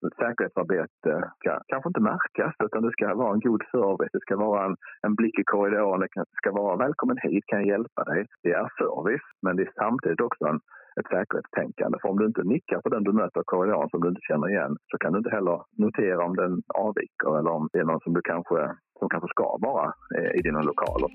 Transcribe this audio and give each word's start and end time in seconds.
säkerhetsarbete 0.00 1.12
ska 1.40 1.52
kanske 1.70 1.88
inte 1.90 2.08
märkas 2.12 2.54
utan 2.64 2.82
det 2.82 2.92
ska 2.92 3.14
vara 3.14 3.32
en 3.34 3.40
god 3.40 3.62
service, 3.70 4.12
det 4.12 4.20
ska 4.26 4.36
vara 4.36 4.64
en, 4.66 4.76
en 5.06 5.14
blick 5.14 5.38
i 5.38 5.44
korridoren, 5.44 6.00
det 6.00 6.38
ska 6.42 6.52
vara 6.52 6.76
välkommen 6.76 7.18
hit, 7.22 7.44
kan 7.46 7.58
jag 7.58 7.68
hjälpa 7.68 8.04
dig. 8.04 8.26
Det 8.42 8.52
är 8.52 8.68
service 8.82 9.28
men 9.42 9.56
det 9.56 9.62
är 9.62 9.72
samtidigt 9.84 10.20
också 10.20 10.44
en, 10.50 10.60
ett 11.00 11.08
säkerhetstänkande. 11.14 11.98
För 12.00 12.08
om 12.08 12.18
du 12.18 12.26
inte 12.26 12.44
nickar 12.54 12.80
på 12.80 12.88
den 12.88 13.04
du 13.04 13.12
möter 13.12 13.40
i 13.40 13.50
korridoren 13.52 13.88
som 13.90 14.00
du 14.00 14.08
inte 14.08 14.28
känner 14.28 14.48
igen 14.48 14.76
så 14.90 14.98
kan 14.98 15.12
du 15.12 15.18
inte 15.18 15.36
heller 15.38 15.58
notera 15.84 16.24
om 16.28 16.36
den 16.36 16.52
avviker 16.86 17.30
eller 17.38 17.50
om 17.50 17.68
det 17.72 17.78
är 17.78 17.84
någon 17.84 18.00
som 18.00 18.12
du 18.14 18.22
kanske, 18.32 18.58
som 18.98 19.08
kanske 19.08 19.28
ska 19.28 19.56
vara 19.68 19.86
eh, 20.16 20.30
i 20.38 20.40
dina 20.42 20.62
lokaler. 20.62 21.10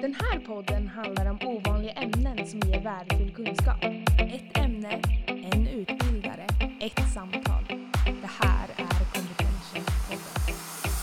Den 0.00 0.14
här 0.14 0.38
podden 0.46 0.88
handlar 0.88 1.30
om 1.30 1.38
ovanliga 1.44 1.92
ämnen 1.92 2.46
som 2.46 2.60
ger 2.60 2.82
värdefull 2.84 3.30
kunskap. 3.34 3.84
Ett 4.36 4.58
ämne, 4.64 4.92
en 5.52 5.66
utbildning 5.66 6.15
ett 6.86 7.12
samtal. 7.14 7.64
Det 8.04 8.30
här 8.44 8.68
är 8.68 8.86
Kompetenspodden. 9.14 10.16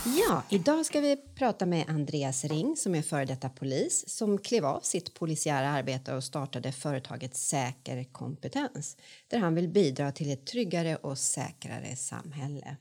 Ja, 0.05 0.43
idag 0.49 0.85
ska 0.85 0.99
vi 0.99 1.17
prata 1.35 1.65
med 1.65 1.89
Andreas 1.89 2.45
Ring 2.45 2.75
som 2.75 2.95
är 2.95 3.01
före 3.01 3.25
detta 3.25 3.49
polis 3.49 4.09
som 4.09 4.37
klev 4.37 4.65
av 4.65 4.79
sitt 4.79 5.13
polisiära 5.13 5.69
arbete 5.69 6.15
och 6.15 6.23
startade 6.23 6.71
företaget 6.71 7.35
Säker 7.35 8.03
kompetens 8.03 8.97
där 9.27 9.39
han 9.39 9.55
vill 9.55 9.67
bidra 9.67 10.11
till 10.11 10.31
ett 10.31 10.45
tryggare 10.45 10.95
och 10.95 11.17
säkrare 11.17 11.95
samhälle. 11.95 12.77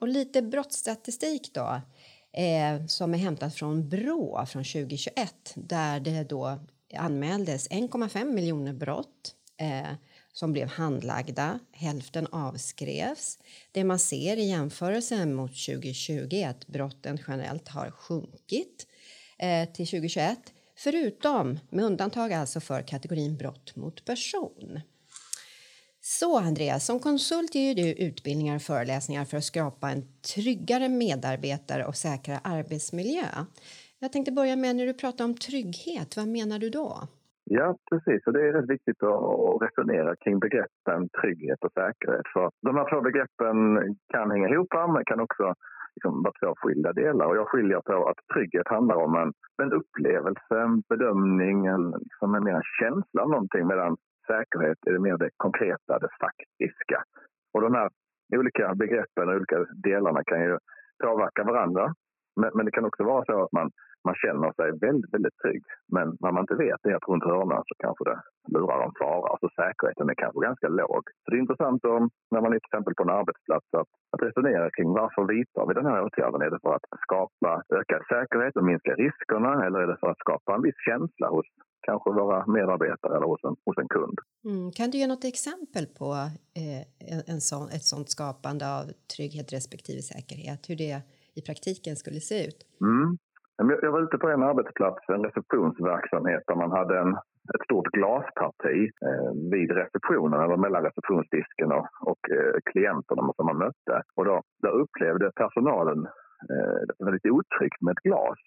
Och 0.00 0.08
lite 0.08 0.42
brottsstatistik 0.42 1.54
då 1.54 1.80
eh, 2.40 2.86
som 2.86 3.14
är 3.14 3.18
hämtat 3.18 3.54
från 3.54 3.88
Brå 3.88 4.46
från 4.46 4.64
2021 4.64 5.52
där 5.54 6.00
det 6.00 6.24
då 6.24 6.58
anmäldes 6.96 7.70
1,5 7.70 8.24
miljoner 8.24 8.72
brott 8.72 9.34
eh, 9.56 9.92
som 10.32 10.52
blev 10.52 10.68
handlagda. 10.68 11.58
Hälften 11.72 12.26
avskrevs. 12.26 13.38
Det 13.72 13.84
man 13.84 13.98
ser 13.98 14.36
i 14.36 14.48
jämförelse 14.48 15.26
mot 15.26 15.50
2020 15.50 16.28
är 16.32 16.48
att 16.48 16.66
brotten 16.66 17.18
generellt 17.28 17.68
har 17.68 17.90
sjunkit 17.90 18.86
eh, 19.38 19.68
till 19.72 19.86
2021 19.86 20.38
förutom, 20.76 21.58
med 21.70 21.84
undantag 21.84 22.32
alltså 22.32 22.60
för 22.60 22.82
kategorin 22.82 23.36
brott 23.36 23.76
mot 23.76 24.04
person. 24.04 24.80
Så 26.02 26.38
Andreas, 26.38 26.86
som 26.86 27.00
konsult 27.00 27.54
ger 27.54 27.74
du 27.74 27.92
utbildningar 27.92 28.56
och 28.56 28.62
föreläsningar 28.62 29.24
för 29.24 29.36
att 29.36 29.44
skapa 29.44 29.90
en 29.90 30.06
tryggare 30.22 30.88
medarbetare 30.88 31.86
och 31.86 31.96
säkrare 31.96 32.40
arbetsmiljö. 32.44 33.26
Jag 33.98 34.12
tänkte 34.12 34.32
börja 34.32 34.56
med 34.56 34.76
när 34.76 34.86
du 34.86 34.94
pratar 34.94 35.24
om 35.24 35.36
trygghet, 35.36 36.16
vad 36.16 36.28
menar 36.28 36.58
du 36.58 36.70
då? 36.70 37.08
Ja, 37.52 37.76
precis. 37.90 38.26
Och 38.26 38.32
det 38.32 38.48
är 38.48 38.52
rätt 38.52 38.70
viktigt 38.70 39.02
att 39.02 39.62
resonera 39.62 40.16
kring 40.16 40.38
begreppen 40.38 41.08
trygghet 41.20 41.64
och 41.64 41.72
säkerhet. 41.72 42.28
För 42.32 42.50
de 42.66 42.76
här 42.76 42.90
två 42.90 43.00
begreppen 43.00 43.56
kan 44.12 44.30
hänga 44.30 44.48
ihop, 44.48 44.72
men 44.94 45.04
kan 45.04 45.20
också 45.20 45.54
liksom 45.94 46.22
vara 46.22 46.34
två 46.40 46.54
skilda 46.56 46.92
delar. 46.92 47.26
Och 47.26 47.36
jag 47.36 47.48
skiljer 47.48 47.80
på 47.80 48.08
att 48.08 48.20
trygghet 48.34 48.68
handlar 48.68 48.96
om 48.96 49.14
en, 49.14 49.32
en 49.62 49.72
upplevelse, 49.72 50.54
en 50.66 50.80
bedömning, 50.88 51.66
en, 51.66 51.90
liksom 51.90 52.34
en 52.34 52.44
mer 52.44 52.62
känsla 52.80 53.22
av 53.22 53.30
någonting. 53.30 53.66
Medan 53.66 53.96
säkerhet 54.26 54.78
är 54.86 54.92
det 54.92 55.06
mer 55.08 55.16
det 55.18 55.30
konkreta, 55.36 55.98
det 55.98 56.12
faktiska. 56.20 56.98
Och 57.54 57.60
de 57.60 57.74
här 57.74 57.88
olika 58.36 58.74
begreppen 58.74 59.28
och 59.28 59.34
olika 59.34 59.58
delarna 59.88 60.20
kan 60.24 60.40
ju 60.40 60.58
påverka 61.04 61.44
varandra. 61.44 61.94
Men, 62.40 62.50
men 62.54 62.64
det 62.66 62.72
kan 62.76 62.88
också 62.90 63.04
vara 63.04 63.24
så 63.24 63.44
att 63.44 63.52
man, 63.52 63.70
man 64.08 64.14
känner 64.24 64.50
sig 64.52 64.68
väldigt, 64.86 65.14
väldigt 65.14 65.38
trygg. 65.42 65.62
Men 65.96 66.06
när 66.22 66.32
man 66.32 66.44
inte 66.44 66.62
vet 66.64 66.80
det 66.82 66.98
runt 67.08 67.30
hörnan 67.30 67.62
så 67.68 67.74
kanske 67.84 68.04
det 68.10 68.18
lurar 68.54 68.84
en 68.86 68.98
fara. 69.00 69.26
Alltså 69.32 69.48
säkerheten 69.60 70.10
är 70.12 70.22
kanske 70.22 70.46
ganska 70.48 70.68
låg. 70.68 71.02
Så 71.22 71.26
det 71.30 71.36
är 71.36 71.46
intressant 71.46 71.84
om, 71.84 72.02
när 72.32 72.40
man 72.42 72.52
är 72.52 72.58
till 72.58 72.70
exempel 72.70 72.94
på 72.94 73.02
en 73.02 73.16
arbetsplats 73.20 73.68
att, 73.80 73.90
att 74.12 74.22
resonera 74.26 74.70
kring 74.76 74.90
varför 75.02 75.22
vidtar 75.34 75.64
vi 75.66 75.74
den 75.74 75.90
här 75.90 76.02
åtgärden? 76.04 76.42
Är 76.46 76.50
det 76.50 76.64
för 76.66 76.74
att 76.74 76.86
skapa 77.06 77.50
ökad 77.78 78.02
säkerhet 78.12 78.56
och 78.56 78.68
minska 78.70 78.92
riskerna 79.04 79.50
eller 79.64 79.78
är 79.84 79.88
det 79.92 80.00
för 80.02 80.10
att 80.10 80.24
skapa 80.24 80.54
en 80.54 80.62
viss 80.62 80.80
känsla 80.88 81.28
hos 81.36 81.46
kanske 81.80 82.10
våra 82.10 82.46
medarbetare 82.46 83.16
eller 83.16 83.26
hos 83.26 83.44
en, 83.44 83.56
hos 83.66 83.78
en 83.78 83.88
kund. 83.88 84.18
Mm. 84.44 84.72
Kan 84.72 84.90
du 84.90 84.98
ge 84.98 85.06
något 85.06 85.24
exempel 85.24 85.86
på 85.86 86.12
eh, 86.60 87.32
en 87.34 87.40
sån, 87.40 87.68
ett 87.68 87.84
sånt 87.84 88.10
skapande 88.10 88.64
av 88.76 88.84
trygghet 89.16 89.52
respektive 89.52 90.02
säkerhet? 90.02 90.70
Hur 90.70 90.76
det 90.76 91.02
i 91.38 91.40
praktiken 91.48 91.96
skulle 91.96 92.20
se 92.30 92.38
ut? 92.48 92.60
Mm. 92.80 93.10
Jag 93.82 93.92
var 93.92 94.02
ute 94.02 94.18
på 94.18 94.28
en 94.28 94.42
arbetsplats, 94.42 95.08
en 95.08 95.24
receptionsverksamhet 95.24 96.42
där 96.46 96.54
man 96.54 96.70
hade 96.70 96.98
en, 96.98 97.12
ett 97.54 97.64
stort 97.64 97.88
glasparti 97.96 98.90
eh, 99.08 99.32
vid 99.52 99.70
receptionen, 99.70 100.40
eller 100.40 100.56
mellan 100.56 100.82
receptionsdisken 100.82 101.72
och, 101.72 101.86
och 102.10 102.22
eh, 102.30 102.56
klienterna 102.70 103.32
som 103.36 103.46
man 103.46 103.58
mötte. 103.58 103.96
Och 104.16 104.24
då, 104.24 104.42
där 104.62 104.74
upplevde 104.82 105.30
personalen 105.42 106.00
eh, 106.52 106.78
det 106.86 107.04
väldigt 107.04 107.32
otryggt 107.36 107.80
med 107.80 107.92
ett 107.92 108.06
glas 108.08 108.38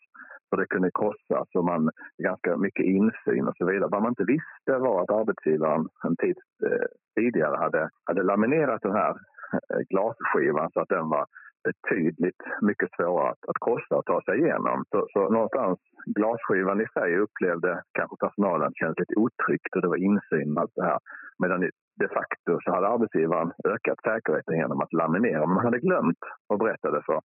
för 0.54 0.58
det 0.58 0.68
kunde 0.68 0.92
krossas 1.00 1.48
och 1.56 1.66
man 1.66 1.90
ganska 2.24 2.58
mycket 2.58 2.86
insyn 2.86 3.48
och 3.48 3.58
så 3.58 3.66
vidare. 3.66 3.90
Vad 3.92 4.02
man 4.02 4.12
inte 4.12 4.32
visste 4.36 4.72
var 4.86 5.02
att 5.02 5.18
arbetsgivaren 5.20 5.88
en 6.08 6.16
tid 6.16 6.38
eh, 6.66 6.88
tidigare 7.16 7.58
hade, 7.58 7.90
hade 8.04 8.24
laminerat 8.24 8.82
den 8.82 8.96
här 9.02 9.14
eh, 9.54 9.82
glasskivan 9.90 10.70
så 10.74 10.80
att 10.80 10.90
den 10.90 11.10
var 11.10 11.26
betydligt 11.70 12.42
mycket 12.62 12.90
svårare 12.96 13.30
att, 13.30 13.44
att 13.50 13.60
krossa 13.66 13.96
och 13.96 14.06
ta 14.06 14.22
sig 14.22 14.40
igenom. 14.40 14.84
Så, 14.92 15.08
så 15.14 15.30
någonstans, 15.30 15.80
glasskivan 16.06 16.82
i 16.82 16.88
sig 16.94 17.18
upplevde 17.18 17.82
kanske 17.98 18.16
personalen 18.26 18.72
kändes 18.74 19.00
lite 19.00 19.16
otryggt 19.24 19.76
och 19.76 19.82
det 19.82 19.94
var 19.94 20.06
insyn 20.10 20.58
och 20.58 20.62
allt 20.62 20.76
det 20.76 20.90
här. 20.92 21.00
Medan 21.40 21.60
de 22.02 22.08
facto 22.08 22.52
så 22.64 22.72
hade 22.72 22.88
arbetsgivaren 22.88 23.52
ökat 23.74 24.00
säkerheten 24.04 24.56
genom 24.62 24.82
att 24.82 24.94
laminera. 24.94 25.46
Man 25.46 25.66
hade 25.66 25.80
glömt 25.80 26.24
att 26.50 26.60
berätta 26.60 26.92
det 26.92 27.04
för 27.06 27.20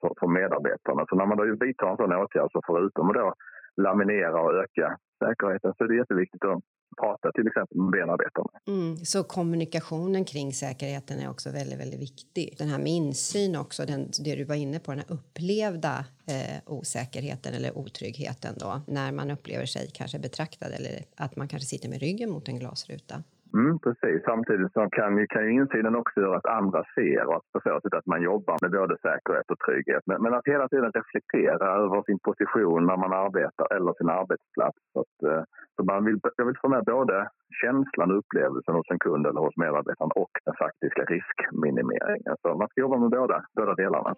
för, 0.00 0.12
för 0.20 0.28
medarbetarna. 0.40 1.02
Så 1.08 1.16
när 1.16 1.26
man 1.26 1.38
då 1.38 1.44
vidtar 1.44 1.90
en 1.90 1.96
sån 1.96 2.12
åtgärd 2.12 2.50
så 2.52 2.60
förutom 2.66 3.10
att 3.10 3.14
då 3.14 3.34
laminera 3.76 4.40
och 4.40 4.54
öka 4.62 4.96
säkerheten 5.24 5.72
så 5.74 5.84
är 5.84 5.88
det 5.88 6.02
jätteviktigt 6.02 6.44
att 6.44 6.62
parter, 6.94 7.30
till 7.32 7.46
exempel 7.46 7.76
med 7.78 7.90
medarbetarna. 7.90 8.50
Mm, 8.66 8.96
så 8.96 9.24
kommunikationen 9.24 10.24
kring 10.24 10.52
säkerheten 10.52 11.20
är 11.20 11.30
också 11.30 11.50
väldigt, 11.50 11.80
väldigt 11.80 12.00
viktig. 12.00 12.54
Den 12.58 12.68
här 12.68 12.78
med 12.78 12.92
insyn 12.92 13.56
också, 13.56 13.86
den, 13.86 14.10
det 14.24 14.34
du 14.34 14.44
var 14.44 14.54
inne 14.54 14.78
på, 14.78 14.90
den 14.90 15.04
här 15.08 15.12
upplevda 15.16 16.04
eh, 16.26 16.60
osäkerheten 16.66 17.54
eller 17.54 17.78
otryggheten 17.78 18.54
då, 18.58 18.80
när 18.86 19.12
man 19.12 19.30
upplever 19.30 19.66
sig 19.66 19.90
kanske 19.94 20.18
betraktad 20.18 20.72
eller 20.72 21.04
att 21.16 21.36
man 21.36 21.48
kanske 21.48 21.66
sitter 21.66 21.88
med 21.88 22.00
ryggen 22.00 22.30
mot 22.30 22.48
en 22.48 22.58
glasruta. 22.58 23.22
Mm, 23.54 23.78
precis. 23.78 24.22
Samtidigt 24.24 24.72
så 24.72 24.88
kan 24.90 25.18
ju, 25.18 25.26
kan 25.26 25.44
ju 25.44 25.50
insynen 25.60 25.96
också 25.96 26.20
göra 26.20 26.36
att 26.36 26.54
andra 26.60 26.84
ser 26.94 27.26
och 27.26 27.36
att 27.36 27.52
på 27.52 27.60
så 27.60 27.80
sätt 27.80 27.94
att 27.94 28.06
man 28.06 28.22
jobbar 28.22 28.56
med 28.62 28.70
både 28.70 28.96
säkerhet 29.06 29.50
och 29.50 29.58
trygghet. 29.66 30.02
Men, 30.06 30.22
men 30.22 30.34
att 30.34 30.46
hela 30.46 30.68
tiden 30.68 30.92
reflektera 30.92 31.66
över 31.82 32.02
sin 32.02 32.18
position 32.18 32.86
när 32.86 32.96
man 32.96 33.12
arbetar 33.12 33.66
eller 33.76 33.92
sin 33.92 34.10
arbetsplats. 34.20 34.78
Så, 34.92 35.00
att, 35.00 35.16
eh, 35.30 35.42
så 35.76 35.84
man 35.84 36.04
vill, 36.04 36.18
jag 36.36 36.46
vill 36.46 36.62
få 36.62 36.68
med 36.68 36.84
både 36.84 37.28
känslan 37.62 38.10
och 38.10 38.18
upplevelsen 38.18 38.74
hos 38.74 38.90
en 38.90 38.98
kund 38.98 39.26
eller 39.26 39.40
hos 39.40 39.56
medarbetaren 39.56 40.10
och 40.22 40.34
den 40.44 40.54
faktiska 40.62 41.02
riskminimeringen. 41.14 42.36
Så 42.42 42.48
man 42.54 42.68
ska 42.68 42.80
jobba 42.80 42.98
med 42.98 43.10
båda, 43.10 43.44
båda 43.56 43.74
delarna. 43.74 44.14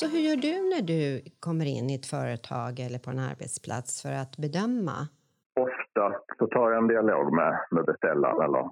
Så 0.00 0.06
hur 0.06 0.18
gör 0.18 0.36
du 0.36 0.54
när 0.72 0.82
du 0.82 1.22
kommer 1.40 1.66
in 1.66 1.90
i 1.90 1.94
ett 1.94 2.06
företag 2.06 2.80
eller 2.80 2.98
på 2.98 3.10
en 3.10 3.18
arbetsplats 3.18 4.02
för 4.02 4.12
att 4.12 4.36
bedöma? 4.36 4.96
Ofta 5.66 6.04
så 6.38 6.46
tar 6.46 6.70
jag 6.70 6.78
en 6.78 6.88
dialog 6.88 7.32
med, 7.34 7.52
med 7.70 7.84
beställaren 7.84 8.42
eller 8.44 8.70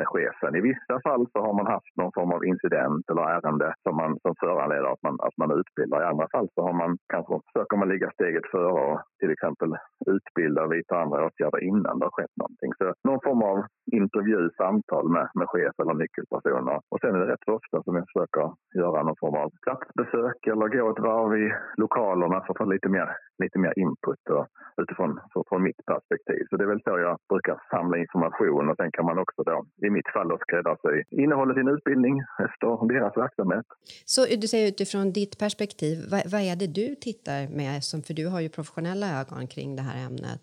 med 0.00 0.08
chefen. 0.14 0.56
I 0.60 0.66
vissa 0.70 0.96
fall 1.06 1.24
så 1.32 1.38
har 1.46 1.54
man 1.58 1.68
haft 1.74 1.92
någon 2.00 2.16
form 2.18 2.32
av 2.36 2.42
incident 2.52 3.04
eller 3.10 3.24
ärende 3.36 3.68
som, 3.84 3.94
man, 4.00 4.12
som 4.24 4.34
föranleder 4.42 4.88
att 4.92 5.02
man, 5.06 5.16
att 5.26 5.36
man 5.40 5.50
utbildar. 5.60 5.98
I 6.02 6.10
andra 6.12 6.26
fall 6.34 6.48
så 6.54 6.60
har 6.66 6.74
man, 6.82 6.90
kanske 7.14 7.32
försöker 7.48 7.76
man 7.76 7.88
ligga 7.92 8.08
steget 8.16 8.46
före 8.54 8.80
och 8.88 8.98
till 9.20 9.32
exempel 9.34 9.70
utbilda 10.14 10.60
och 10.64 10.72
vidta 10.72 10.94
andra 11.04 11.26
åtgärder 11.26 11.60
innan 11.70 11.98
det 11.98 12.06
har 12.08 12.16
skett 12.16 12.36
någonting. 12.42 12.70
Så 12.78 12.84
någon 13.08 13.24
form 13.26 13.42
av 13.50 13.56
intervju, 14.00 14.40
samtal 14.60 15.06
med, 15.16 15.26
med 15.38 15.48
chef 15.52 15.74
eller 15.82 15.94
nyckelpersoner. 16.02 16.76
Och 16.92 17.00
sen 17.00 17.14
är 17.14 17.20
det 17.20 17.32
rätt 17.32 17.48
ofta 17.58 17.76
som 17.82 17.94
jag 17.98 18.06
försöker 18.10 18.44
göra 18.82 19.00
någon 19.02 19.20
form 19.22 19.38
av 19.42 19.48
platsbesök 19.64 20.40
eller 20.52 20.68
gå 20.76 20.84
ett 20.90 21.04
varv 21.08 21.32
i 21.44 21.46
lokalerna 21.82 22.38
för 22.44 22.52
att 22.52 22.60
få 22.62 22.64
lite 22.74 22.88
mer, 22.96 23.08
lite 23.42 23.58
mer 23.64 23.74
input 23.84 24.24
och, 24.36 24.46
utifrån 24.82 25.10
från 25.48 25.62
mitt 25.68 25.82
perspektiv. 25.92 26.42
Så 26.48 26.56
det 26.56 26.64
är 26.64 26.72
väl 26.74 26.86
så 26.86 26.98
jag 27.08 27.16
brukar 27.32 27.56
samla 27.74 27.96
information 28.04 28.68
och 28.70 28.76
sen 28.76 28.92
kan 28.92 29.04
man 29.10 29.18
också 29.18 29.42
då 29.42 29.56
i 29.86 29.89
mitt 29.90 30.08
fall 30.14 30.38
skräddarsy 30.40 31.04
innehållet 31.10 31.56
i 31.56 31.60
en 31.60 31.68
utbildning 31.68 32.22
efter 32.38 32.88
deras 32.88 33.16
verksamhet. 33.16 33.66
Så 34.04 34.24
du 34.24 34.48
säger 34.48 34.68
utifrån 34.68 35.12
ditt 35.12 35.38
perspektiv, 35.38 35.98
vad, 36.10 36.22
vad 36.30 36.40
är 36.40 36.56
det 36.56 36.66
du 36.66 36.94
tittar 36.94 37.48
med? 37.48 37.84
Som, 37.84 38.02
för 38.02 38.14
du 38.14 38.26
har 38.26 38.40
ju 38.40 38.48
professionella 38.48 39.20
ögon 39.20 39.46
kring 39.46 39.76
det 39.76 39.82
här 39.82 40.06
ämnet. 40.06 40.42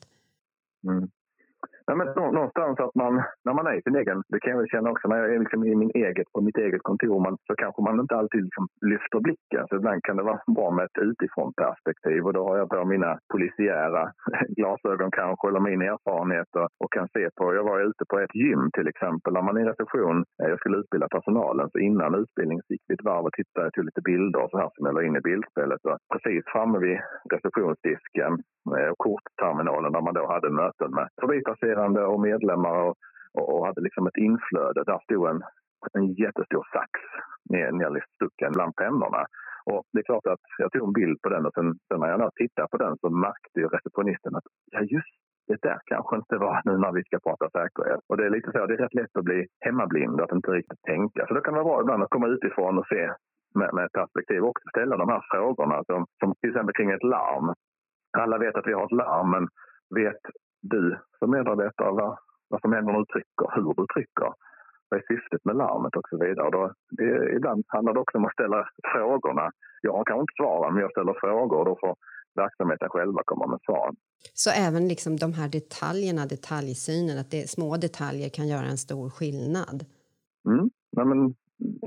Mm. 0.83 1.09
Ja, 1.89 1.95
men 1.95 2.07
någonstans 2.07 2.79
att 2.79 2.95
man, 2.95 3.13
när 3.45 3.53
man 3.53 3.67
är 3.67 3.75
i 3.79 3.81
sin 3.81 3.95
egen, 3.95 4.23
det 4.29 4.39
kan 4.39 4.51
jag 4.51 4.57
väl 4.57 4.73
känna 4.73 4.89
också, 4.91 5.07
när 5.07 5.17
jag 5.17 5.33
är 5.35 5.39
liksom 5.39 5.63
i 5.63 5.75
min 5.75 5.91
eget, 5.93 6.27
på 6.33 6.41
mitt 6.41 6.57
eget 6.57 6.83
kontor, 6.83 7.19
man, 7.25 7.37
så 7.47 7.55
kanske 7.55 7.81
man 7.81 7.99
inte 7.99 8.15
alltid 8.15 8.41
liksom 8.43 8.67
lyfter 8.91 9.19
blicken. 9.19 9.67
Så 9.67 9.75
ibland 9.75 10.03
kan 10.03 10.17
det 10.17 10.23
vara 10.23 10.41
bra 10.55 10.71
med 10.71 10.85
ett 10.85 11.01
utifrån 11.09 11.53
perspektiv 11.63 12.25
och 12.25 12.33
då 12.33 12.41
har 12.47 12.57
jag 12.57 12.69
på 12.69 12.85
mina 12.85 13.19
polisiära 13.33 14.03
glasögon 14.57 15.11
kanske, 15.11 15.47
eller 15.47 15.59
min 15.59 15.81
erfarenhet 15.81 16.51
och, 16.55 16.67
och 16.83 16.91
kan 16.91 17.07
se 17.15 17.29
på, 17.37 17.53
jag 17.55 17.63
var 17.63 17.79
ute 17.89 18.03
på 18.09 18.19
ett 18.19 18.35
gym 18.35 18.63
till 18.73 18.87
exempel, 18.87 19.33
när 19.33 19.41
man 19.41 19.57
är 19.57 19.61
i 19.61 19.69
reception, 19.71 20.17
eh, 20.41 20.49
jag 20.49 20.59
skulle 20.59 20.77
utbilda 20.77 21.07
personalen, 21.07 21.69
så 21.71 21.77
innan 21.79 22.15
utbildningen 22.21 22.63
gick 22.69 22.83
vi 22.87 22.93
ett 22.93 23.07
varv 23.09 23.25
och 23.25 23.33
tittade, 23.33 23.71
tog 23.71 23.85
lite 23.85 24.01
bilder 24.01 24.39
och 24.43 24.51
så 24.51 24.57
här 24.57 24.69
som 24.73 24.85
jag 24.85 24.95
la 24.95 25.03
in 25.03 25.19
i 25.19 25.27
bildspelet. 25.29 25.81
Och 25.85 25.97
precis 26.13 26.43
framme 26.53 26.79
vid 26.79 26.97
receptionsdisken 27.33 28.33
Eh, 28.77 28.93
kortterminalen 28.97 29.91
där 29.91 30.01
man 30.01 30.13
då 30.13 30.27
hade 30.27 30.49
möten 30.49 30.91
med 30.91 31.07
förbipasserande 31.21 32.01
och 32.05 32.19
medlemmar 32.21 32.75
och, 32.85 32.95
och, 33.33 33.65
hade 33.65 33.81
liksom 33.81 34.07
ett 34.07 34.17
inflöde. 34.17 34.83
Där 34.83 34.99
stod 35.03 35.29
en, 35.29 35.41
en 35.93 36.13
jättestor 36.13 36.67
sax 36.73 36.91
nerstucken 37.49 38.51
bland 38.51 38.75
pennorna. 38.75 39.25
Och 39.65 39.83
det 39.93 39.99
är 39.99 40.03
klart 40.03 40.27
att 40.27 40.45
jag 40.57 40.71
tog 40.71 40.87
en 40.87 40.93
bild 40.93 41.21
på 41.21 41.29
den 41.29 41.45
och 41.45 41.53
sen, 41.53 41.75
sen 41.87 41.99
när 41.99 42.07
jag 42.07 42.35
tittade 42.35 42.67
på 42.71 42.77
den 42.77 42.97
så 42.97 43.09
märkte 43.09 43.59
ju 43.59 43.67
receptionisten 43.67 44.35
att 44.35 44.47
ja 44.71 44.81
just 44.81 45.15
det 45.47 45.61
där 45.61 45.79
kanske 45.85 46.15
inte 46.15 46.37
var 46.37 46.61
nu 46.65 46.77
när 46.77 46.91
vi 46.91 47.03
ska 47.03 47.19
prata 47.19 47.49
säkerhet. 47.49 47.99
Och 48.09 48.17
det 48.17 48.25
är 48.25 48.29
lite 48.29 48.51
så, 48.51 48.65
det 48.65 48.73
är 48.73 48.77
rätt 48.77 48.93
lätt 48.93 49.17
att 49.17 49.23
bli 49.23 49.47
hemmablind, 49.65 50.21
att 50.21 50.31
inte 50.31 50.51
riktigt 50.51 50.81
tänka. 50.81 51.25
Så 51.27 51.33
det 51.33 51.41
kan 51.41 51.53
vara 51.53 51.63
bra 51.63 51.81
ibland 51.81 52.03
att 52.03 52.09
komma 52.09 52.27
utifrån 52.27 52.77
och 52.77 52.87
se 52.87 53.03
med, 53.59 53.73
med 53.73 53.91
perspektiv 53.91 54.43
och 54.43 54.49
också 54.49 54.65
ställa 54.69 54.97
de 54.97 55.09
här 55.09 55.23
frågorna 55.31 55.83
som, 55.83 56.05
som 56.19 56.33
till 56.41 56.49
exempel 56.49 56.73
kring 56.73 56.91
ett 56.91 57.03
larm. 57.03 57.53
Alla 58.17 58.37
vet 58.37 58.55
att 58.55 58.67
vi 58.67 58.73
har 58.73 58.85
ett 58.85 58.99
larm, 59.03 59.29
men 59.31 59.47
vet 59.95 60.21
du 60.61 60.97
som 61.19 61.31
medarbetare 61.31 61.91
vad, 61.91 62.17
vad 62.47 62.61
som 62.61 62.73
händer 62.73 62.93
när 62.93 62.99
du 62.99 63.05
trycker, 63.05 63.47
hur 63.55 63.73
du 63.77 63.85
trycker? 63.93 64.33
Vad 64.89 64.99
är 64.99 65.05
syftet 65.07 65.45
med 65.45 65.55
larmet 65.55 65.95
och 65.95 66.09
så 66.09 66.17
vidare. 66.25 66.49
Då, 66.51 66.73
det, 66.97 67.35
ibland 67.35 67.63
handlar 67.67 67.93
det 67.93 67.99
också 67.99 68.17
om 68.17 68.25
att 68.25 68.33
ställa 68.33 68.69
frågorna. 68.93 69.51
Jag 69.81 70.07
kanske 70.07 70.21
inte 70.21 70.37
svaren, 70.39 70.73
men 70.73 70.81
jag 70.81 70.91
ställer 70.91 71.15
frågor 71.19 71.57
och 71.59 71.65
då 71.65 71.77
får 71.81 71.95
verksamheten 72.35 72.89
själva 72.89 73.21
komma 73.25 73.47
med 73.47 73.59
svar. 73.65 73.91
Så 74.33 74.49
även 74.67 74.87
liksom 74.87 75.17
de 75.17 75.33
här 75.33 75.49
detaljerna, 75.49 76.25
detaljsynen, 76.25 77.17
att 77.19 77.31
det, 77.31 77.49
små 77.49 77.77
detaljer 77.77 78.29
kan 78.29 78.47
göra 78.47 78.67
en 78.73 78.77
stor 78.77 79.09
skillnad? 79.09 79.85
Mm. 80.49 80.69
Ja, 80.91 81.03
men 81.05 81.35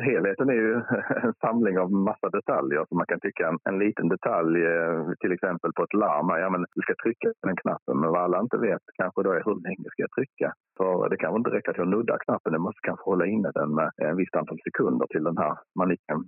helheten 0.00 0.49
är 0.49 0.58
ju 0.67 0.75
en 1.25 1.34
samling 1.40 1.78
av 1.78 1.93
massa 1.93 2.28
detaljer. 2.31 2.84
Så 2.88 2.94
man 2.94 3.06
kan 3.06 3.20
tycka 3.20 3.49
en, 3.49 3.58
en 3.64 3.78
liten 3.78 4.08
detalj, 4.08 4.64
eh, 4.64 5.12
till 5.20 5.32
exempel 5.32 5.72
på 5.72 5.82
ett 5.84 5.94
larm, 5.94 6.28
ja 6.43 6.50
men 6.50 6.61
du 6.75 6.81
ska 6.82 6.94
trycka 7.02 7.28
på 7.40 7.46
den 7.46 7.56
knappen. 7.56 8.00
Men 8.00 8.11
vad 8.11 8.22
alla 8.22 8.40
inte 8.40 8.58
vet 8.58 8.84
kanske 9.00 9.22
då 9.22 9.31
är 9.32 9.43
hur 9.44 9.58
länge 9.67 9.88
ska 9.90 10.02
jag 10.06 10.17
trycka? 10.19 10.49
För 10.78 11.08
det 11.11 11.17
kan 11.17 11.37
inte 11.37 11.50
räcka 11.50 11.72
till 11.72 11.82
att 11.82 11.94
nudda 11.94 12.19
knappen, 12.19 12.52
du 12.52 12.58
måste 12.58 12.81
kanske 12.82 13.05
hålla 13.11 13.26
inne 13.26 13.50
den 13.55 13.75
med 13.75 13.90
en 13.96 14.17
visst 14.17 14.37
antal 14.37 14.58
sekunder 14.64 15.06
till 15.06 15.25
den 15.25 15.38
här 15.38 15.55
manicken 15.81 16.19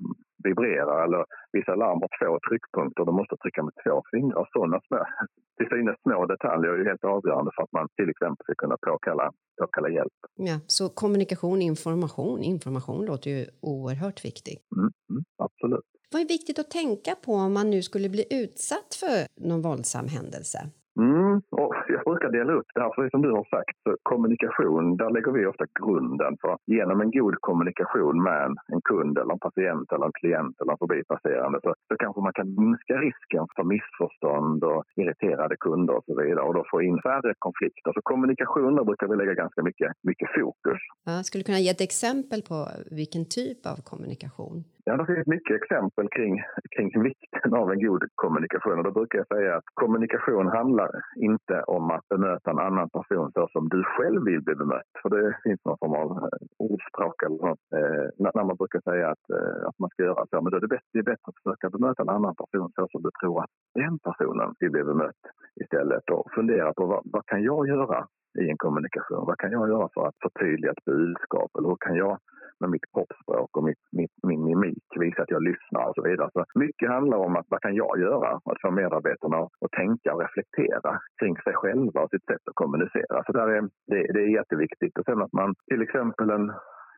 vibrerar. 0.44 1.04
Eller 1.04 1.24
vissa 1.52 1.74
larm 1.74 1.98
har 2.02 2.10
två 2.18 2.38
tryckpunkter, 2.48 3.04
du 3.04 3.12
måste 3.12 3.36
trycka 3.36 3.62
med 3.62 3.74
två 3.84 4.02
fingrar. 4.10 4.48
Sådana 4.52 4.80
små, 4.86 5.00
till 5.56 5.68
synes 5.72 5.96
små 6.06 6.26
detaljer 6.26 6.70
är 6.72 6.78
ju 6.78 6.84
helt 6.90 7.04
avgörande 7.04 7.50
för 7.54 7.62
att 7.62 7.72
man 7.72 7.88
till 7.98 8.10
exempel 8.10 8.44
ska 8.44 8.54
kunna 8.62 8.76
påkalla, 8.86 9.26
påkalla 9.60 9.88
hjälp. 9.88 10.18
Ja, 10.48 10.56
så 10.66 10.84
kommunikation, 11.02 11.58
information, 11.62 12.38
information 12.54 13.06
låter 13.10 13.30
ju 13.30 13.31
oerhört 13.60 14.24
viktigt. 14.24 14.66
Mm, 14.76 14.92
mm, 15.10 15.24
absolut. 15.36 15.84
Vad 16.10 16.22
är 16.22 16.28
viktigt 16.28 16.58
att 16.58 16.70
tänka 16.70 17.14
på 17.14 17.34
om 17.34 17.52
man 17.52 17.70
nu 17.70 17.82
skulle 17.82 18.08
bli 18.08 18.26
utsatt 18.30 18.94
för 18.94 19.26
någon 19.40 19.62
våldsam 19.62 20.08
händelse? 20.08 20.70
Mm, 21.00 21.34
och 21.50 21.74
jag 21.88 22.04
brukar 22.04 22.30
dela 22.30 22.52
upp 22.52 22.70
det 22.74 22.80
här, 22.80 22.92
för 22.94 23.10
som 23.10 23.22
du 23.22 23.30
har 23.30 23.44
sagt, 23.44 23.76
så 23.84 23.96
kommunikation, 24.02 24.96
där 24.96 25.10
lägger 25.10 25.32
vi 25.32 25.46
ofta 25.46 25.64
grunden. 25.80 26.36
För 26.40 26.56
genom 26.66 27.00
en 27.00 27.10
god 27.10 27.36
kommunikation 27.40 28.22
med 28.22 28.44
en, 28.46 28.54
en 28.74 28.82
kund, 28.90 29.18
eller 29.18 29.32
en 29.32 29.44
patient, 29.48 29.92
eller 29.92 30.06
en 30.06 30.18
klient 30.20 30.60
eller 30.60 30.72
en 30.72 30.78
förbipasserande 30.78 31.58
så, 31.62 31.74
så 31.88 31.94
kanske 32.02 32.20
man 32.20 32.32
kan 32.32 32.48
minska 32.62 32.94
risken 33.06 33.44
för 33.56 33.64
missförstånd 33.64 34.64
och 34.64 34.82
irriterade 34.96 35.56
kunder 35.56 35.94
och 35.96 36.04
så 36.04 36.14
vidare 36.22 36.44
och 36.46 36.54
då 36.54 36.64
få 36.70 36.82
in 36.82 36.98
färre 37.02 37.34
konflikter. 37.38 37.92
Så 37.92 38.00
kommunikation, 38.02 38.76
där 38.76 38.84
brukar 38.84 39.06
vi 39.08 39.16
lägga 39.16 39.34
ganska 39.34 39.62
mycket, 39.62 39.92
mycket 40.02 40.28
fokus. 40.34 40.80
Jag 41.04 41.24
skulle 41.26 41.42
du 41.42 41.46
kunna 41.46 41.58
ge 41.58 41.70
ett 41.70 41.80
exempel 41.80 42.40
på 42.42 42.58
vilken 42.90 43.24
typ 43.38 43.60
av 43.72 43.76
kommunikation? 43.90 44.64
Ja, 44.84 44.96
det 44.96 45.06
finns 45.06 45.26
mycket 45.26 45.56
exempel 45.56 46.08
kring, 46.08 46.34
kring 46.76 47.02
vikten 47.02 47.54
av 47.54 47.72
en 47.72 47.82
god 47.86 48.04
kommunikation. 48.14 48.78
Och 48.78 48.84
då 48.84 48.90
brukar 48.90 49.18
jag 49.18 49.26
säga 49.26 49.56
att 49.56 49.68
kommunikation 49.74 50.46
handlar 50.46 50.90
inte 51.16 51.62
om 51.62 51.90
att 51.90 52.08
bemöta 52.08 52.50
en 52.50 52.58
annan 52.58 52.88
person 52.90 53.32
så 53.32 53.48
som 53.52 53.68
du 53.68 53.84
själv 53.84 54.24
vill 54.24 54.42
bli 54.42 54.54
bemött. 54.54 54.92
För 55.02 55.10
det 55.10 55.38
finns 55.42 55.60
någon 55.64 55.78
form 55.78 55.94
av 56.02 56.10
eh, 56.10 56.38
ordspråk 56.58 57.22
eller 57.22 57.40
något, 57.48 57.66
eh, 57.78 58.06
när 58.34 58.44
man 58.44 58.56
brukar 58.56 58.80
säga 58.90 59.06
att, 59.10 59.26
eh, 59.36 59.68
att 59.68 59.78
man 59.78 59.90
ska 59.90 60.02
göra 60.02 60.26
så. 60.30 60.36
Men 60.40 60.50
då 60.50 60.56
är 60.56 60.60
det, 60.60 60.74
bättre, 60.74 60.90
det 60.92 60.98
är 60.98 61.10
bättre 61.12 61.28
att 61.28 61.40
försöka 61.42 61.70
bemöta 61.70 62.02
en 62.02 62.16
annan 62.18 62.34
person 62.34 62.68
så 62.74 62.88
som 62.92 63.02
du 63.02 63.10
tror 63.20 63.42
att 63.42 63.52
den 63.74 63.98
personen 63.98 64.54
vill 64.60 64.70
bli 64.70 64.84
bemött 64.84 65.22
istället. 65.62 66.10
Och 66.10 66.24
fundera 66.34 66.72
på 66.78 66.86
vad, 66.86 67.02
vad 67.04 67.26
kan 67.26 67.42
jag 67.42 67.68
göra 67.68 68.06
i 68.40 68.50
en 68.50 68.58
kommunikation? 68.64 69.26
Vad 69.26 69.38
kan 69.38 69.52
jag 69.52 69.68
göra 69.68 69.88
för 69.94 70.06
att 70.08 70.18
förtydliga 70.22 70.70
ett 70.70 70.84
budskap? 70.84 71.50
Eller 71.58 71.68
hur 71.68 71.80
kan 71.86 71.96
jag 71.96 72.18
med 72.60 72.70
mitt 72.70 72.86
kroppsspråk 72.92 73.56
och 73.56 73.64
mitt, 73.64 73.84
mitt, 73.92 74.16
min 74.22 74.44
mimik 74.44 74.84
visa 75.00 75.22
att 75.22 75.30
jag 75.30 75.42
lyssnar 75.42 75.88
och 75.88 75.94
så 75.94 76.02
vidare. 76.02 76.30
Så 76.32 76.44
mycket 76.54 76.90
handlar 76.90 77.18
om 77.18 77.36
att 77.36 77.46
vad 77.48 77.60
kan 77.60 77.74
jag 77.74 78.00
göra? 78.00 78.30
Att 78.50 78.60
få 78.62 78.70
medarbetarna 78.70 79.38
att 79.64 79.76
tänka 79.76 80.14
och 80.14 80.20
reflektera 80.20 80.92
kring 81.20 81.36
sig 81.36 81.54
själva 81.54 82.00
och 82.02 82.10
sitt 82.10 82.26
sätt 82.30 82.48
att 82.48 82.60
kommunicera. 82.62 83.24
Så 83.26 83.32
där 83.32 83.48
är, 83.48 83.62
det, 83.90 84.12
det 84.14 84.20
är 84.26 84.38
jätteviktigt. 84.38 84.98
Och 84.98 85.04
sen 85.04 85.22
att 85.22 85.32
man 85.32 85.54
till 85.70 85.82
exempel 85.82 86.30
en 86.30 86.52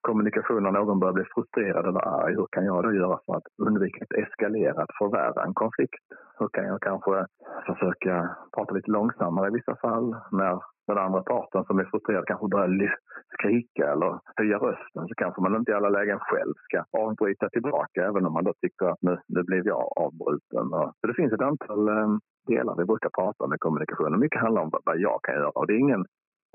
kommunikation 0.08 0.62
när 0.62 0.72
någon 0.72 1.00
börjar 1.00 1.18
bli 1.18 1.24
frustrerad 1.34 1.86
eller 1.88 2.04
arg. 2.20 2.34
Hur 2.34 2.48
kan 2.50 2.64
jag 2.64 2.82
då 2.84 2.92
göra 2.92 3.18
för 3.26 3.36
att 3.36 3.48
undvika 3.66 4.04
att 4.04 4.18
eskalera, 4.22 4.82
att 4.82 4.98
förvärra 4.98 5.44
en 5.44 5.54
konflikt? 5.54 6.04
Hur 6.38 6.48
kan 6.48 6.64
jag 6.64 6.80
kanske 6.80 7.26
försöka 7.66 8.36
prata 8.54 8.74
lite 8.74 8.90
långsammare 8.90 9.48
i 9.48 9.56
vissa 9.58 9.76
fall 9.76 10.16
när 10.32 10.54
den 10.86 10.98
andra 10.98 11.22
parten 11.22 11.64
som 11.64 11.78
är 11.78 11.84
frustrerad 11.84 12.26
kanske 12.26 12.48
börjar 12.48 12.96
skrika 13.38 13.92
eller 13.92 14.20
höja 14.36 14.58
rösten 14.58 15.08
så 15.08 15.14
kanske 15.16 15.42
man 15.42 15.56
inte 15.56 15.70
i 15.70 15.74
alla 15.74 15.88
lägen 15.88 16.18
själv 16.18 16.54
ska 16.66 16.84
avbryta 17.02 17.48
tillbaka 17.48 18.06
även 18.08 18.26
om 18.26 18.32
man 18.32 18.44
då 18.44 18.52
tycker 18.60 18.86
att 18.86 19.02
nu, 19.02 19.18
nu 19.28 19.42
blev 19.42 19.66
jag 19.66 19.82
avbruten. 19.96 20.68
Så 21.00 21.06
det 21.06 21.14
finns 21.14 21.32
ett 21.32 21.48
antal 21.50 21.88
eh, 21.88 22.08
delar 22.46 22.76
vi 22.76 22.84
brukar 22.84 23.10
prata 23.18 23.44
om 23.44 23.54
i 23.54 23.58
kommunikationen. 23.58 24.20
Mycket 24.20 24.40
handlar 24.40 24.62
om 24.62 24.70
vad 24.84 24.98
jag 24.98 25.18
kan 25.22 25.34
göra 25.34 25.50
och 25.50 25.66
det 25.66 25.72
är 25.72 25.78
ingen 25.78 26.04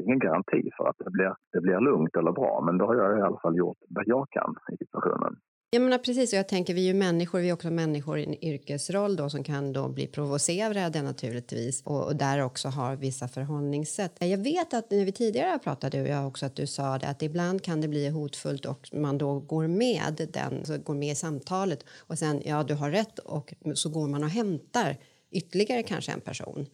ingen 0.03 0.19
garanti 0.19 0.69
för 0.77 0.89
att 0.89 0.97
det 0.97 1.11
blir, 1.11 1.33
det 1.53 1.61
blir 1.61 1.79
lugnt 1.79 2.15
eller 2.15 2.31
bra, 2.31 2.63
men 2.65 2.77
då 2.77 2.85
har 2.85 2.95
jag 2.95 3.19
i 3.19 3.21
alla 3.21 3.39
fall 3.39 3.57
gjort 3.57 3.77
vad 3.89 4.03
jag 4.07 4.29
kan 4.29 4.55
i 4.71 4.77
situationen. 4.77 5.35
Jag 5.71 5.81
menar 5.81 5.97
precis, 5.97 6.33
och 6.33 6.39
jag 6.39 6.47
tänker 6.47 6.73
vi 6.73 6.81
är 6.81 6.85
ju 6.85 6.93
människor, 6.93 7.39
vi 7.39 7.49
är 7.49 7.53
också 7.53 7.69
människor 7.69 8.19
i 8.19 8.23
en 8.23 8.43
yrkesroll 8.45 9.15
då 9.15 9.29
som 9.29 9.43
kan 9.43 9.73
då 9.73 9.87
bli 9.87 10.07
provocerade 10.07 11.01
naturligtvis 11.01 11.81
och, 11.85 12.03
och 12.03 12.15
där 12.15 12.39
också 12.39 12.67
har 12.67 12.95
vissa 12.95 13.27
förhållningssätt. 13.27 14.11
Jag 14.19 14.37
vet 14.37 14.73
att 14.73 14.91
när 14.91 15.05
vi 15.05 15.11
tidigare 15.11 15.59
pratade, 15.59 16.01
och 16.01 16.07
jag 16.07 16.27
också 16.27 16.45
att 16.45 16.55
du 16.55 16.67
sa 16.67 16.97
det, 16.97 17.07
att 17.07 17.21
ibland 17.21 17.63
kan 17.63 17.81
det 17.81 17.87
bli 17.87 18.09
hotfullt 18.09 18.65
och 18.65 18.89
man 18.93 19.17
då 19.17 19.39
går 19.39 19.67
med 19.67 20.29
den, 20.33 20.65
så 20.65 20.77
går 20.77 20.93
med 20.93 21.11
i 21.11 21.15
samtalet 21.15 21.85
och 21.97 22.19
sen 22.19 22.41
ja, 22.45 22.63
du 22.63 22.73
har 22.73 22.91
rätt 22.91 23.19
och 23.19 23.53
så 23.75 23.89
går 23.89 24.07
man 24.07 24.23
och 24.23 24.29
hämtar 24.29 24.97
ytterligare 25.31 25.83
kanske 25.83 26.11
en 26.11 26.21
person. 26.21 26.65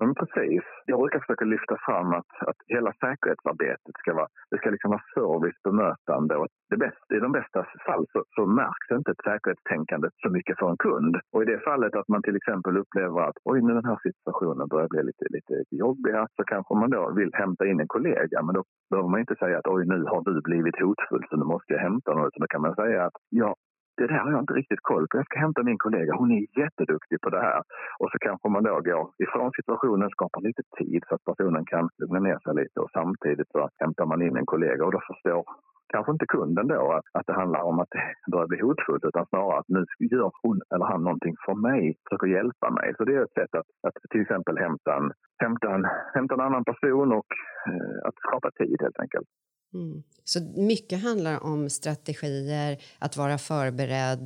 Men 0.00 0.14
precis. 0.14 0.64
Jag 0.86 1.00
brukar 1.00 1.20
försöka 1.20 1.44
lyfta 1.44 1.76
fram 1.86 2.08
att, 2.18 2.32
att 2.48 2.60
hela 2.74 2.92
säkerhetsarbetet 2.92 3.94
ska 3.98 4.14
vara, 4.14 4.28
det 4.50 4.58
ska 4.58 4.70
liksom 4.70 4.90
vara 4.90 5.08
service, 5.14 5.60
bemötande 5.64 6.34
och 6.36 6.48
det 6.70 6.76
bästa, 6.76 7.14
i 7.16 7.20
de 7.20 7.32
bästa 7.32 7.66
fall 7.86 8.04
så, 8.12 8.24
så 8.34 8.46
märks 8.46 8.88
inte 8.98 9.10
ett 9.10 9.26
säkerhetstänkande 9.30 10.08
så 10.22 10.28
mycket 10.36 10.58
för 10.58 10.70
en 10.70 10.76
kund. 10.76 11.14
Och 11.32 11.42
i 11.42 11.46
det 11.46 11.60
fallet 11.68 11.96
att 11.96 12.08
man 12.08 12.22
till 12.22 12.36
exempel 12.36 12.76
upplever 12.82 13.20
att 13.28 13.38
oj, 13.44 13.58
nu 13.62 13.72
den 13.74 13.90
här 13.90 14.00
situationen 14.08 14.68
börjar 14.68 14.88
bli 14.88 15.02
lite, 15.10 15.26
lite, 15.36 15.54
jobbig 15.70 16.12
här 16.12 16.28
så 16.36 16.44
kanske 16.44 16.74
man 16.74 16.90
då 16.90 17.12
vill 17.18 17.30
hämta 17.34 17.66
in 17.66 17.80
en 17.80 17.94
kollega. 17.96 18.42
Men 18.42 18.54
då 18.54 18.62
behöver 18.90 19.08
man 19.08 19.20
inte 19.20 19.36
säga 19.42 19.58
att 19.58 19.72
oj, 19.74 19.82
nu 19.86 19.98
har 20.12 20.22
du 20.22 20.40
blivit 20.50 20.80
hotfull 20.82 21.24
så 21.28 21.36
nu 21.36 21.44
måste 21.44 21.72
jag 21.72 21.80
hämta 21.80 22.14
någon. 22.14 22.26
Utan 22.28 22.40
då 22.40 22.46
kan 22.46 22.62
man 22.62 22.74
säga 22.74 23.04
att 23.04 23.18
jag 23.28 23.54
det 23.98 24.06
där 24.06 24.18
har 24.24 24.30
jag 24.30 24.42
inte 24.42 24.58
riktigt 24.60 24.82
koll 24.90 25.06
på. 25.08 25.16
Jag 25.16 25.26
ska 25.26 25.38
hämta 25.38 25.62
min 25.62 25.78
kollega, 25.78 26.12
hon 26.14 26.30
är 26.30 26.58
jätteduktig 26.60 27.20
på 27.20 27.30
det 27.30 27.42
här. 27.48 27.62
Och 28.00 28.10
så 28.12 28.18
kanske 28.18 28.48
man 28.48 28.64
då 28.68 28.74
går 28.88 29.04
ifrån 29.24 29.50
situationen, 29.58 30.10
skapar 30.10 30.40
lite 30.40 30.62
tid 30.78 31.02
så 31.08 31.14
att 31.14 31.24
personen 31.30 31.64
kan 31.72 31.88
lugna 31.98 32.20
ner 32.20 32.38
sig 32.38 32.54
lite 32.54 32.80
och 32.80 32.90
samtidigt 32.98 33.50
så 33.52 33.68
hämtar 33.82 34.06
man 34.06 34.22
in 34.22 34.36
en 34.36 34.46
kollega 34.52 34.84
och 34.84 34.92
då 34.92 35.00
förstår 35.10 35.44
kanske 35.92 36.12
inte 36.12 36.26
kunden 36.26 36.66
då 36.68 36.92
att, 36.92 37.06
att 37.18 37.26
det 37.26 37.32
handlar 37.32 37.62
om 37.62 37.78
att 37.78 37.90
det 37.90 38.30
börjar 38.32 38.46
bli 38.46 38.60
hotfullt 38.60 39.04
utan 39.04 39.26
snarare 39.26 39.58
att 39.58 39.68
nu 39.68 39.84
gör 39.98 40.30
hon 40.42 40.60
eller 40.74 40.84
han 40.84 41.02
någonting 41.04 41.34
för 41.44 41.54
mig, 41.54 41.96
försöker 42.04 42.26
hjälpa 42.26 42.70
mig. 42.70 42.94
Så 42.96 43.04
det 43.04 43.14
är 43.14 43.22
ett 43.24 43.38
sätt 43.40 43.54
att, 43.60 43.68
att 43.86 43.96
till 44.10 44.20
exempel 44.20 44.58
hämta 44.58 44.96
en, 44.96 45.12
hämta 45.42 45.74
en, 45.74 45.84
hämta 46.14 46.34
en 46.34 46.46
annan 46.48 46.64
person 46.64 47.12
och 47.12 47.30
eh, 47.68 47.98
att 48.08 48.16
skapa 48.26 48.50
tid 48.50 48.76
helt 48.80 49.00
enkelt. 49.00 49.28
Mm. 49.74 50.02
Så 50.24 50.38
mycket 50.72 51.02
handlar 51.02 51.36
om 51.52 51.70
strategier, 51.70 52.72
att 53.00 53.16
vara 53.16 53.38
förberedd 53.38 54.24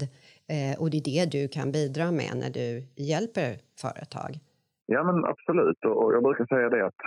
eh, 0.54 0.74
och 0.80 0.90
det 0.90 0.98
är 0.98 1.06
det 1.12 1.24
du 1.36 1.48
kan 1.56 1.68
bidra 1.78 2.06
med 2.20 2.32
när 2.42 2.52
du 2.60 2.68
hjälper 3.12 3.50
företag. 3.84 4.32
Ja, 4.86 5.00
men 5.08 5.24
absolut. 5.32 5.80
Och 5.84 6.12
jag 6.14 6.22
brukar 6.22 6.46
säga 6.46 6.68
det 6.68 6.86
att 6.86 7.02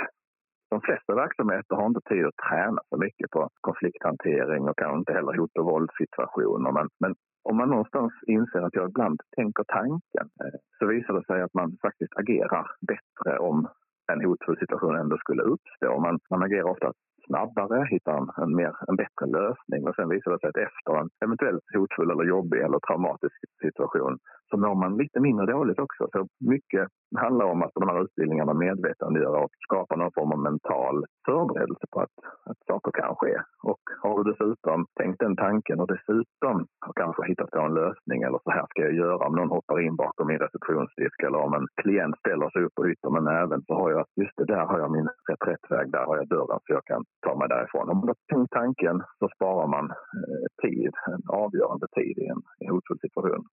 de 0.69 0.81
flesta 0.81 1.15
verksamheter 1.15 1.75
har 1.75 1.85
inte 1.85 2.09
tid 2.09 2.25
att 2.25 2.43
träna 2.49 2.81
så 2.89 2.97
mycket 2.97 3.29
på 3.31 3.49
konflikthantering 3.61 4.63
och 4.69 4.77
kanske 4.77 4.99
inte 4.99 5.13
heller 5.13 5.37
hot 5.37 5.57
och 5.59 5.65
våldssituationer. 5.65 6.71
Men, 6.71 6.87
men 6.99 7.15
om 7.49 7.57
man 7.57 7.69
någonstans 7.69 8.13
inser 8.27 8.61
att 8.61 8.75
jag 8.75 8.89
ibland 8.89 9.19
tänker 9.35 9.63
tanken 9.63 10.27
eh, 10.43 10.59
så 10.79 10.85
visar 10.85 11.13
det 11.13 11.25
sig 11.25 11.41
att 11.41 11.53
man 11.53 11.77
faktiskt 11.81 12.13
agerar 12.15 12.65
bättre 12.91 13.39
om 13.39 13.67
en 14.11 14.25
hotfull 14.25 14.57
situation 14.59 14.95
ändå 14.95 15.17
skulle 15.17 15.43
uppstå. 15.43 15.99
Man, 15.99 16.19
man 16.29 16.43
agerar 16.43 16.69
ofta 16.69 16.93
snabbare, 17.27 17.87
hittar 17.93 18.17
en, 18.17 18.29
en, 18.43 18.55
mer, 18.55 18.73
en 18.87 18.95
bättre 18.95 19.25
lösning. 19.37 19.81
Och 19.87 19.95
sen 19.95 20.09
visar 20.09 20.31
det 20.31 20.39
sig 20.39 20.49
att 20.49 20.65
efter 20.67 20.91
en 20.99 21.09
eventuellt 21.25 21.65
hotfull 21.75 22.11
eller 22.11 22.23
jobbig 22.35 22.59
eller 22.61 22.79
traumatisk 22.79 23.37
situation 23.65 24.17
så 24.49 24.57
mår 24.57 24.75
man 24.75 24.97
lite 24.97 25.19
mindre 25.19 25.45
dåligt 25.45 25.79
också. 25.79 26.07
Så 26.11 26.27
mycket 26.53 26.87
handlar 27.17 27.45
om 27.45 27.63
att 27.63 27.75
de 27.79 27.87
här 27.89 28.03
utbildningarna 28.03 28.53
medvetandegör 28.53 29.37
och 29.43 29.53
skapar 29.67 29.97
någon 29.97 30.15
form 30.17 30.31
av 30.31 30.39
mental 30.39 31.05
förberedelse 31.27 31.85
på 31.93 31.99
att, 32.05 32.15
att 32.49 32.59
saker 32.67 32.91
kan 33.01 33.15
ske. 33.15 33.35
Och 33.71 33.83
har 34.03 34.13
du 34.17 34.31
dessutom 34.31 34.85
tänkt 34.99 35.19
den 35.19 35.35
tanken 35.35 35.79
och 35.79 35.89
dessutom 35.95 36.55
har 36.85 36.93
kanske 37.01 37.21
hittat 37.29 37.51
på 37.51 37.59
en 37.59 37.73
lösning 37.81 38.19
eller 38.21 38.39
så 38.43 38.51
här 38.51 38.65
ska 38.69 38.81
jag 38.81 38.93
göra 39.03 39.27
om 39.27 39.35
någon 39.35 39.55
hoppar 39.57 39.79
in 39.85 39.95
bakom 39.95 40.27
min 40.27 40.43
receptionsdisk 40.45 41.17
eller 41.25 41.39
om 41.45 41.53
en 41.53 41.67
klient 41.81 42.15
ställer 42.19 42.49
sig 42.49 42.61
upp 42.65 42.75
och 42.79 42.89
ytter 42.91 43.09
med 43.15 43.23
näven 43.23 43.61
så 43.67 43.73
har 43.81 43.89
jag, 43.91 44.05
just 44.21 44.37
det, 44.37 44.45
där 44.45 44.65
har 44.69 44.79
jag 44.79 44.91
min 44.91 45.09
reträttväg, 45.31 45.91
där 45.91 46.05
har 46.09 46.17
jag 46.17 46.27
dörren 46.27 46.59
så 46.63 46.69
jag 46.77 46.85
kan 46.85 47.03
ta 47.25 47.31
mig 47.39 47.47
därifrån. 47.49 47.89
Om 47.89 47.97
man 47.97 48.07
har 48.13 48.19
tänkt 48.33 48.51
tanken 48.51 48.95
så 49.19 49.25
sparar 49.35 49.67
man 49.75 49.85
eh, 50.19 50.45
tid, 50.63 50.93
en 51.13 51.23
avgörande 51.43 51.87
tid 51.97 52.15
i 52.23 52.27
en, 52.33 52.41
i 52.59 52.63
en 52.65 52.73
hotfull 52.73 52.99
situation. 53.05 53.43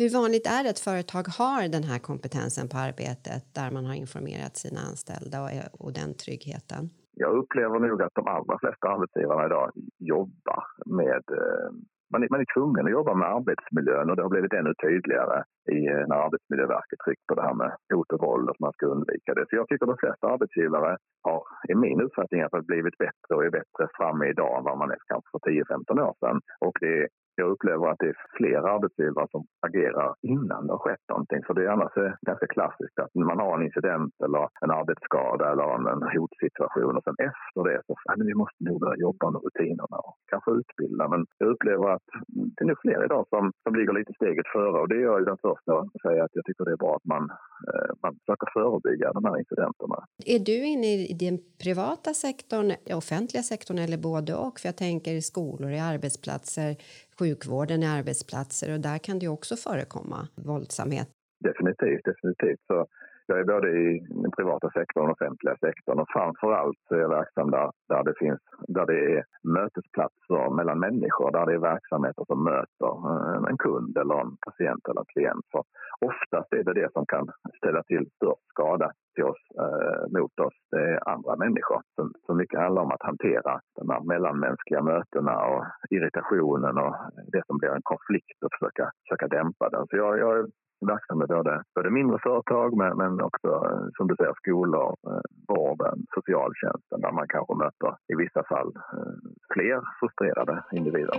Hur 0.00 0.10
vanligt 0.20 0.46
är 0.56 0.62
det 0.64 0.70
att 0.70 0.86
företag 0.90 1.24
har 1.40 1.60
den 1.76 1.86
här 1.90 2.00
kompetensen 2.08 2.66
på 2.72 2.76
arbetet 2.88 3.42
där 3.58 3.70
man 3.76 3.84
har 3.88 3.96
informerat 4.04 4.54
sina 4.64 4.80
anställda 4.88 5.36
och, 5.44 5.50
och 5.84 5.92
den 6.00 6.10
tryggheten? 6.24 6.82
Jag 7.22 7.32
upplever 7.40 7.78
nog 7.78 8.02
att 8.02 8.14
de 8.20 8.24
allra 8.36 8.54
flesta 8.62 8.84
arbetsgivarna 8.94 9.46
idag 9.46 9.68
jobbar 10.14 10.64
med 11.00 11.24
eh, 11.40 11.68
man 12.12 12.22
är, 12.22 12.28
man 12.30 12.40
är 12.44 12.54
tvungen 12.54 12.86
att 12.86 12.96
jobba 12.98 13.14
med 13.14 13.28
arbetsmiljön 13.36 14.10
och 14.10 14.16
det 14.16 14.22
har 14.26 14.34
blivit 14.36 14.58
ännu 14.60 14.72
tydligare 14.84 15.38
i, 15.76 15.78
eh, 15.86 16.04
när 16.08 16.16
Arbetsmiljöverket 16.26 16.98
tryckt 17.04 17.26
på 17.26 17.34
det 17.34 17.42
här 17.42 17.54
med 17.54 17.70
hot 17.94 18.12
och 18.12 18.22
våld 18.26 18.48
och 18.48 18.54
att 18.54 18.64
man 18.66 18.72
ska 18.72 18.86
undvika 18.86 19.34
det. 19.34 19.44
Så 19.48 19.56
jag 19.56 19.68
tycker 19.68 19.86
de 19.86 20.02
flesta 20.04 20.26
arbetsgivare 20.28 20.96
har, 21.22 21.42
i 21.68 21.74
min 21.74 22.00
uppfattning, 22.00 22.44
blivit 22.52 22.98
bättre 22.98 23.32
och 23.34 23.44
är 23.44 23.50
bättre 23.50 23.84
framme 23.96 24.24
idag 24.26 24.58
än 24.58 24.64
vad 24.64 24.78
man 24.78 24.90
är 24.90 24.98
kanske 25.06 25.28
för 25.32 25.50
10-15 25.50 26.00
år 26.00 26.14
sedan. 26.20 26.40
Och 26.66 26.76
det 26.80 27.08
jag 27.40 27.50
upplever 27.54 27.86
att 27.88 27.98
det 27.98 28.08
är 28.14 28.20
fler 28.38 28.60
arbetsgivare 28.74 29.26
som 29.30 29.42
agerar 29.66 30.14
innan 30.22 30.66
det 30.66 30.72
har 30.72 30.84
skett 30.84 31.06
någonting. 31.08 31.42
För 31.46 31.54
det 31.54 31.64
är 31.64 31.70
annars 31.76 31.96
eh, 31.96 32.12
ganska 32.28 32.46
klassiskt 32.46 32.98
att 32.98 33.14
man 33.14 33.40
har 33.44 33.52
en 33.56 33.66
incident 33.68 34.14
eller 34.24 34.44
en 34.64 34.70
arbetsskada 34.80 35.44
eller 35.52 35.68
en, 35.74 36.02
hotsituation 36.14 36.96
och 36.96 37.04
sen 37.04 37.18
efter 37.30 37.60
det 37.68 37.80
så 37.86 37.94
ja, 38.04 38.14
vi 38.30 38.34
måste 38.42 38.64
nog 38.64 38.80
börja 38.80 39.04
jobba 39.06 39.30
med 39.30 39.42
rutinerna 39.46 39.98
och 40.06 40.16
kanske 40.32 40.50
utbilda. 40.60 41.04
Men 41.08 41.26
jag 41.38 41.48
upplever 41.54 41.88
att 41.94 42.08
det 42.54 42.62
är 42.64 42.70
nog 42.70 42.80
fler 42.84 43.04
idag 43.04 43.24
som, 43.32 43.52
som 43.62 43.74
ligger 43.74 43.92
lite 43.92 44.12
steget 44.18 44.48
före 44.56 44.78
och 44.80 44.88
det 44.88 44.98
är 45.00 45.06
jag 45.10 45.18
ju 45.20 45.24
den 45.24 45.42
första 45.58 45.80
att 45.80 46.12
säga 46.12 46.24
att 46.24 46.30
jag 46.34 46.44
tycker 46.44 46.64
det 46.64 46.72
är 46.72 46.76
bra 46.76 46.96
att 46.96 47.04
man, 47.04 47.30
eh, 47.68 47.90
man 48.02 48.18
försöker 48.18 48.48
förebygga 48.52 49.12
de 49.12 49.24
här 49.24 49.38
incidenterna. 49.38 50.04
Är 50.26 50.38
du 50.38 50.66
inne 50.66 50.86
i 50.86 51.16
den 51.20 51.38
privata 51.64 52.14
sektorn, 52.14 52.72
offentliga 52.96 53.42
sektorn 53.42 53.78
eller 53.78 53.98
både 53.98 54.34
och? 54.34 54.58
För 54.60 54.68
jag 54.68 54.76
tänker 54.76 55.20
skolor, 55.20 55.70
i 55.70 55.78
arbetsplatser, 55.78 56.76
sjukvården, 57.18 57.82
i 57.82 57.86
arbetsplatser 57.86 58.72
och 58.74 58.80
där 58.80 58.98
kan 58.98 59.18
det 59.18 59.28
också 59.28 59.56
förekomma 59.56 60.28
våldsamhet. 60.34 61.08
Definitivt, 61.40 62.04
definitivt. 62.04 62.60
Så 62.66 62.86
jag 63.28 63.40
är 63.40 63.44
både 63.44 63.68
i 63.68 64.06
den 64.22 64.30
privata 64.30 64.70
sektorn 64.70 65.04
och 65.06 65.16
offentliga 65.16 65.56
sektorn 65.56 66.00
och 66.00 66.08
framför 66.12 66.52
allt 66.52 66.78
så 66.88 66.94
är 66.94 66.98
jag 66.98 67.08
verksam 67.08 67.50
där, 67.50 67.70
där, 67.88 68.04
det 68.04 68.14
finns, 68.18 68.40
där 68.68 68.86
det 68.86 69.00
är 69.16 69.24
mötesplatser 69.42 70.50
mellan 70.58 70.78
människor, 70.78 71.30
där 71.30 71.46
det 71.46 71.54
är 71.54 71.68
verksamheter 71.74 72.24
som 72.26 72.44
möter 72.44 72.92
eh, 73.12 73.50
en 73.50 73.58
kund 73.58 73.98
eller 73.98 74.20
en 74.20 74.36
patient 74.46 74.88
eller 74.88 75.00
en 75.00 75.12
klient. 75.12 75.46
Så 75.52 75.64
oftast 76.00 76.52
är 76.52 76.64
det 76.64 76.80
det 76.80 76.92
som 76.92 77.06
kan 77.06 77.28
ställa 77.56 77.82
till 77.82 78.10
störst 78.16 78.46
skada 78.48 78.92
till 79.14 79.24
oss, 79.24 79.42
eh, 79.64 80.20
mot 80.20 80.40
oss, 80.46 80.56
det 80.70 80.82
är 80.90 81.08
andra 81.08 81.36
människor. 81.36 81.80
Så, 81.94 82.10
så 82.26 82.34
mycket 82.34 82.60
handlar 82.60 82.82
om 82.82 82.92
att 82.92 83.08
hantera 83.10 83.60
de 83.80 83.90
här 83.90 84.00
mellanmänskliga 84.00 84.82
mötena 84.82 85.34
och 85.46 85.64
irritationen 85.90 86.78
och 86.78 86.94
det 87.32 87.42
som 87.46 87.58
blir 87.58 87.70
en 87.70 87.88
konflikt 87.92 88.42
och 88.44 88.52
försöka, 88.54 88.90
försöka 89.02 89.28
dämpa 89.28 89.68
den. 89.68 89.86
Så 89.86 89.96
jag, 89.96 90.18
jag 90.18 90.38
är 90.38 90.46
verksam 90.80 91.18
med 91.18 91.28
både, 91.28 91.62
både 91.74 91.90
mindre 91.90 92.18
företag 92.22 92.76
men, 92.76 92.96
men 92.96 93.20
också 93.20 93.50
som 93.96 94.08
du 94.08 94.14
säger 94.16 94.34
skolor, 94.34 94.96
eh, 95.06 95.20
vården, 95.48 96.06
socialtjänsten 96.14 97.00
där 97.00 97.12
man 97.12 97.28
kanske 97.28 97.54
möter 97.54 97.90
i 98.12 98.14
vissa 98.14 98.42
fall 98.44 98.68
eh, 98.76 99.14
fler 99.54 99.80
frustrerade 100.00 100.64
individer. 100.72 101.18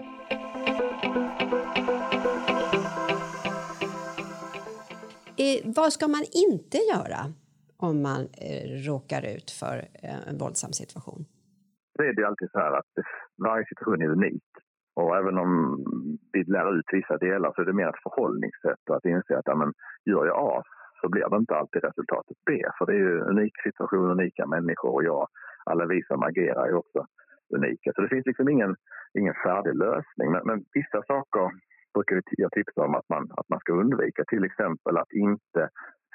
vad 5.66 5.94
ska 5.94 6.08
man 6.08 6.24
inte 6.48 6.78
göra 6.78 7.22
om 7.78 8.01
man 8.01 8.22
eh, 8.22 8.63
råkar 8.88 9.22
ut 9.36 9.51
för 9.51 9.75
en 10.30 10.38
våldsam 10.38 10.74
situation? 10.74 11.25
Det 11.98 12.08
är 12.08 12.13
det 12.13 12.28
alltid 12.28 12.50
så 12.51 12.60
här 12.60 12.72
att 12.72 12.94
varje 13.48 13.66
situation 13.66 14.01
är 14.01 14.10
unik. 14.10 14.44
Och 14.96 15.18
även 15.18 15.38
om 15.38 15.51
vi 16.33 16.43
lär 16.43 16.79
ut 16.79 16.86
vissa 16.91 17.17
delar 17.17 17.51
så 17.51 17.62
är 17.62 17.65
det 17.65 17.74
mer 17.74 17.89
ett 17.89 18.03
förhållningssätt 18.03 18.83
och 18.89 18.95
att 18.95 19.05
inse 19.05 19.38
att 19.38 19.48
ja, 19.51 19.55
men, 19.55 19.74
gör 20.05 20.25
jag 20.25 20.38
A 20.38 20.63
så 21.01 21.09
blir 21.09 21.29
det 21.29 21.38
inte 21.38 21.55
alltid 21.55 21.83
resultatet 21.83 22.38
B. 22.45 22.63
För 22.77 22.86
det 22.86 22.93
är 22.93 22.98
ju 22.98 23.19
en 23.19 23.29
unik 23.29 23.62
situation, 23.63 24.12
unika 24.12 24.45
människor 24.45 24.93
och 24.93 25.03
jag, 25.03 25.27
alla 25.65 25.86
vi 25.86 26.03
som 26.03 26.24
agerar 26.24 26.67
är 26.67 26.74
också 26.74 27.05
unika. 27.55 27.91
Så 27.95 28.01
det 28.01 28.09
finns 28.09 28.25
liksom 28.25 28.50
ingen, 28.50 28.75
ingen 29.19 29.33
färdig 29.43 29.75
lösning. 29.75 30.31
Men, 30.31 30.41
men 30.45 30.63
vissa 30.74 31.03
saker 31.03 31.51
brukar 31.93 32.21
jag 32.38 32.51
tipsa 32.51 32.81
om 32.81 32.95
att 32.95 33.09
man, 33.09 33.24
att 33.38 33.50
man 33.50 33.59
ska 33.59 33.74
undvika. 33.74 34.24
Till 34.27 34.43
exempel 34.43 34.98
att 34.98 35.12
inte 35.12 35.69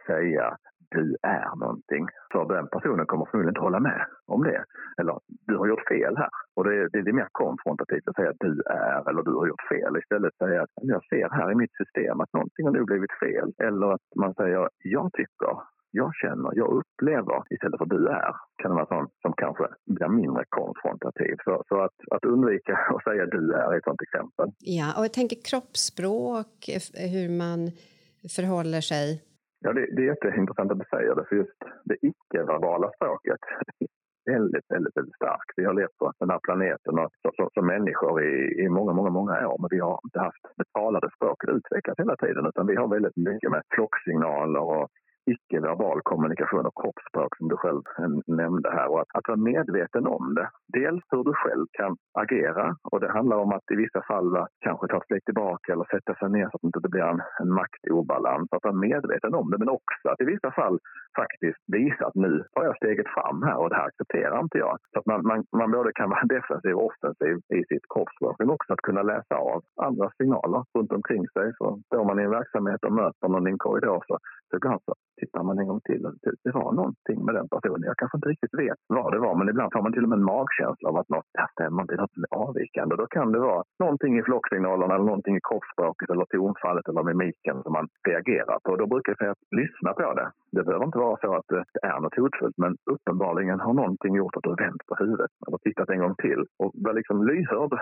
säga 0.06 0.56
du 0.90 1.16
är 1.22 1.56
någonting. 1.56 2.06
För 2.32 2.44
den 2.54 2.68
personen 2.68 3.06
kommer 3.06 3.24
förmodligen 3.24 3.50
inte 3.54 3.66
hålla 3.68 3.80
med 3.80 4.06
om 4.26 4.42
det. 4.42 4.64
Eller 5.00 5.18
du 5.48 5.56
har 5.56 5.66
gjort 5.66 5.88
fel 5.88 6.16
här. 6.16 6.34
Och 6.56 6.64
det, 6.64 6.88
det, 6.92 7.02
det 7.02 7.10
är 7.10 7.20
mer 7.22 7.28
konfrontativt 7.32 8.08
att 8.08 8.16
säga 8.16 8.30
att 8.30 8.46
du 8.48 8.62
är 8.66 9.10
eller 9.10 9.22
du 9.22 9.34
har 9.40 9.46
gjort 9.46 9.68
fel. 9.74 9.96
Istället 10.02 10.36
säga 10.36 10.62
att 10.62 10.70
jag 10.94 11.04
ser 11.04 11.28
här 11.38 11.52
i 11.52 11.54
mitt 11.54 11.76
system 11.80 12.20
att 12.20 12.32
någonting 12.32 12.64
har 12.66 12.72
nu 12.72 12.84
blivit 12.84 13.14
fel. 13.24 13.48
Eller 13.68 13.92
att 13.92 14.06
man 14.16 14.34
säger 14.34 14.68
jag 14.78 15.12
tycker 15.12 15.54
jag 15.96 16.12
känner, 16.22 16.50
jag 16.54 16.68
upplever 16.80 17.38
istället 17.54 17.78
för 17.78 17.86
du 17.96 18.08
är 18.08 18.32
kan 18.62 18.70
det 18.70 18.74
vara 18.74 18.86
sånt 18.86 19.12
som 19.22 19.32
kanske 19.36 19.66
blir 19.86 20.08
mindre 20.08 20.44
konfrontativ. 20.48 21.34
Så, 21.44 21.62
så 21.68 21.76
att, 21.84 21.96
att 22.10 22.24
undvika 22.24 22.72
att 22.94 23.04
säga 23.04 23.26
du 23.26 23.52
är 23.52 23.76
ett 23.76 23.84
sånt 23.84 24.02
exempel. 24.02 24.46
Ja, 24.58 24.88
och 24.96 25.04
jag 25.04 25.12
tänker 25.12 25.36
kroppsspråk, 25.50 26.68
eh, 26.68 27.10
hur 27.14 27.28
man 27.44 27.60
förhåller 28.36 28.80
sig 28.80 29.06
Ja, 29.66 29.72
det, 29.72 29.86
det 29.96 30.02
är 30.02 30.06
jätteintressant 30.06 30.72
att 30.72 30.78
du 30.78 30.84
säger 30.96 31.14
det, 31.14 31.24
för 31.28 31.36
just 31.36 31.60
det 31.84 31.96
icke-verbala 32.10 32.90
språket 32.96 33.42
är 33.80 34.32
väldigt, 34.32 34.66
väldigt, 34.74 34.96
väldigt 34.96 35.18
starkt. 35.20 35.52
Vi 35.56 35.64
har 35.64 35.74
levt 35.80 35.98
på 35.98 36.12
den 36.18 36.30
här 36.30 36.40
planeten 36.46 36.98
och, 36.98 37.10
som, 37.36 37.48
som 37.54 37.66
människor 37.66 38.22
i, 38.24 38.34
i 38.64 38.68
många, 38.68 38.92
många, 38.92 39.10
många 39.10 39.48
år, 39.48 39.58
men 39.60 39.68
vi 39.70 39.80
har 39.86 40.00
inte 40.04 40.20
haft 40.20 40.44
det 40.56 40.68
talade 40.78 41.08
språket 41.16 41.50
utvecklat 41.50 41.98
hela 41.98 42.16
tiden, 42.16 42.46
utan 42.46 42.66
vi 42.66 42.76
har 42.76 42.88
väldigt 42.88 43.16
mycket 43.16 43.50
med 43.50 43.62
flocksignaler 43.74 44.60
och 44.60 44.88
icke-verbal 45.26 46.00
kommunikation 46.02 46.66
och 46.66 46.78
kroppsspråk 46.82 47.36
som 47.36 47.48
du 47.48 47.56
själv 47.56 47.82
nämnde 48.26 48.70
här. 48.70 48.88
Och 48.88 49.00
att, 49.00 49.10
att 49.14 49.28
vara 49.28 49.46
medveten 49.52 50.06
om 50.06 50.34
det. 50.34 50.48
Dels 50.78 51.04
hur 51.10 51.24
du 51.24 51.32
själv 51.34 51.66
kan 51.72 51.96
agera 52.18 52.76
och 52.90 53.00
det 53.00 53.12
handlar 53.12 53.36
om 53.36 53.52
att 53.52 53.70
i 53.72 53.76
vissa 53.76 54.02
fall 54.02 54.46
kanske 54.66 54.86
ta 54.88 54.96
ett 54.96 55.04
steg 55.04 55.24
tillbaka 55.24 55.72
eller 55.72 55.84
sätta 55.84 56.14
sig 56.14 56.30
ner 56.30 56.48
så 56.48 56.56
att 56.56 56.62
det 56.62 56.66
inte 56.66 56.88
blir 56.94 57.02
en, 57.02 57.22
en 57.42 57.52
maktobalans. 57.60 58.48
Att 58.52 58.64
vara 58.64 58.82
medveten 58.88 59.34
om 59.34 59.50
det 59.50 59.58
men 59.58 59.68
också 59.68 60.06
att 60.08 60.20
i 60.20 60.24
vissa 60.24 60.50
fall 60.50 60.78
faktiskt 61.20 61.62
visa 61.66 62.06
att 62.06 62.14
nu 62.14 62.44
tar 62.52 62.64
jag 62.64 62.76
steget 62.76 63.08
fram 63.16 63.42
här 63.42 63.56
och 63.56 63.70
det 63.70 63.76
här 63.76 63.86
accepterar 63.86 64.40
inte 64.40 64.58
jag. 64.58 64.76
Så 64.92 64.98
att 64.98 65.06
man, 65.06 65.20
man, 65.30 65.44
man 65.60 65.70
både 65.70 65.92
kan 65.92 66.10
vara 66.10 66.24
defensiv 66.36 66.74
och 66.76 66.86
offensiv 66.90 67.34
i 67.58 67.64
sitt 67.70 67.86
kroppsspråk 67.94 68.36
men 68.38 68.50
också 68.50 68.72
att 68.72 68.86
kunna 68.88 69.02
läsa 69.02 69.34
av 69.36 69.62
andra 69.88 70.10
signaler 70.16 70.64
runt 70.78 70.92
omkring 70.92 71.24
sig. 71.28 71.52
Så 71.58 71.80
står 71.86 72.04
man 72.04 72.20
i 72.20 72.22
en 72.22 72.38
verksamhet 72.40 72.84
och 72.84 72.92
möter 72.92 73.28
någon 73.28 73.48
i 73.48 73.50
en 73.50 73.58
korridor 73.58 74.04
så, 74.06 74.18
så 74.50 74.56
ibland 74.56 74.80
så 74.84 74.94
tittar 75.20 75.42
man 75.42 75.58
en 75.58 75.68
gång 75.70 75.80
till 75.88 76.06
och 76.06 76.14
det 76.44 76.52
var 76.60 76.72
någonting 76.72 77.18
med 77.26 77.34
den 77.34 77.48
personen. 77.54 77.88
Jag 77.90 77.96
kanske 77.96 78.18
inte 78.18 78.28
riktigt 78.34 78.54
vet 78.64 78.78
vad 78.86 79.12
det 79.14 79.20
var, 79.26 79.34
men 79.38 79.48
ibland 79.48 79.72
får 79.72 79.82
man 79.82 79.92
till 79.92 80.06
och 80.06 80.12
med 80.12 80.18
en 80.18 80.30
magkänsla 80.34 80.88
av 80.88 80.96
att 80.96 81.08
något 81.08 81.30
här 81.38 81.50
stämmer 81.56 81.82
inte, 81.82 81.96
något 81.96 82.16
är 82.16 82.36
avvikande. 82.44 82.96
Då 82.96 83.06
kan 83.06 83.32
det 83.32 83.40
vara 83.50 83.62
någonting 83.84 84.12
i 84.18 84.22
flocksignalerna 84.22 84.94
eller 84.94 85.10
någonting 85.12 85.36
i 85.36 85.46
kroppsspråket 85.48 86.10
eller 86.10 86.24
tonfallet 86.24 86.88
eller 86.88 87.02
mimiken 87.02 87.56
som 87.62 87.72
man 87.78 87.86
reagerar 88.08 88.58
på. 88.64 88.76
Då 88.76 88.86
brukar 88.86 89.10
jag 89.12 89.18
säga 89.18 89.34
att 89.36 89.46
lyssna 89.62 89.90
på 89.92 90.14
det. 90.20 90.28
Det 90.56 90.62
behöver 90.66 90.84
inte 90.84 90.98
vara 91.06 91.16
så 91.24 91.30
att 91.38 91.50
eh, 91.52 91.62
det 91.74 91.86
är 91.92 92.00
något 92.00 92.16
hotfullt, 92.20 92.58
men 92.64 92.72
uppenbarligen 92.94 93.60
har 93.60 93.74
någonting 93.82 94.14
gjort 94.20 94.36
att 94.36 94.46
du 94.48 94.54
vänt 94.64 94.82
på 94.88 94.94
huvudet 95.02 95.30
eller 95.46 95.58
tittat 95.58 95.88
en 95.90 96.02
gång 96.04 96.14
till 96.26 96.42
och 96.62 96.70
var 96.74 96.94
liksom 97.00 97.26
lyhörd 97.30 97.72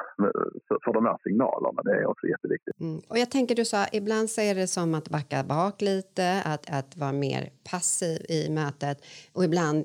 för 0.85 0.93
de 0.93 1.07
här 1.07 1.19
signalerna. 1.23 1.81
Det 1.85 1.95
är 2.01 2.07
också 2.07 2.27
jätteviktigt. 2.27 2.81
Mm. 2.81 2.99
Och 3.11 3.19
jag 3.23 3.31
tänker 3.31 3.55
du 3.55 3.65
sa, 3.65 3.81
ibland 3.93 4.31
så 4.31 4.41
är 4.41 4.55
det 4.55 4.67
som 4.67 4.95
att 4.95 5.09
backa 5.09 5.39
bak 5.55 5.81
lite, 5.81 6.27
att, 6.53 6.65
att 6.79 6.91
vara 7.03 7.13
mer 7.27 7.43
passiv 7.71 8.17
i 8.39 8.41
mötet 8.61 8.99
och 9.37 9.45
ibland 9.49 9.79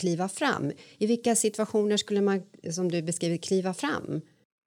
kliva 0.00 0.26
fram. 0.40 0.64
I 1.02 1.06
vilka 1.12 1.32
situationer 1.44 1.96
skulle 1.96 2.22
man, 2.28 2.38
som 2.76 2.86
du 2.94 2.98
beskriver, 3.10 3.36
kliva 3.48 3.72
fram? 3.82 4.06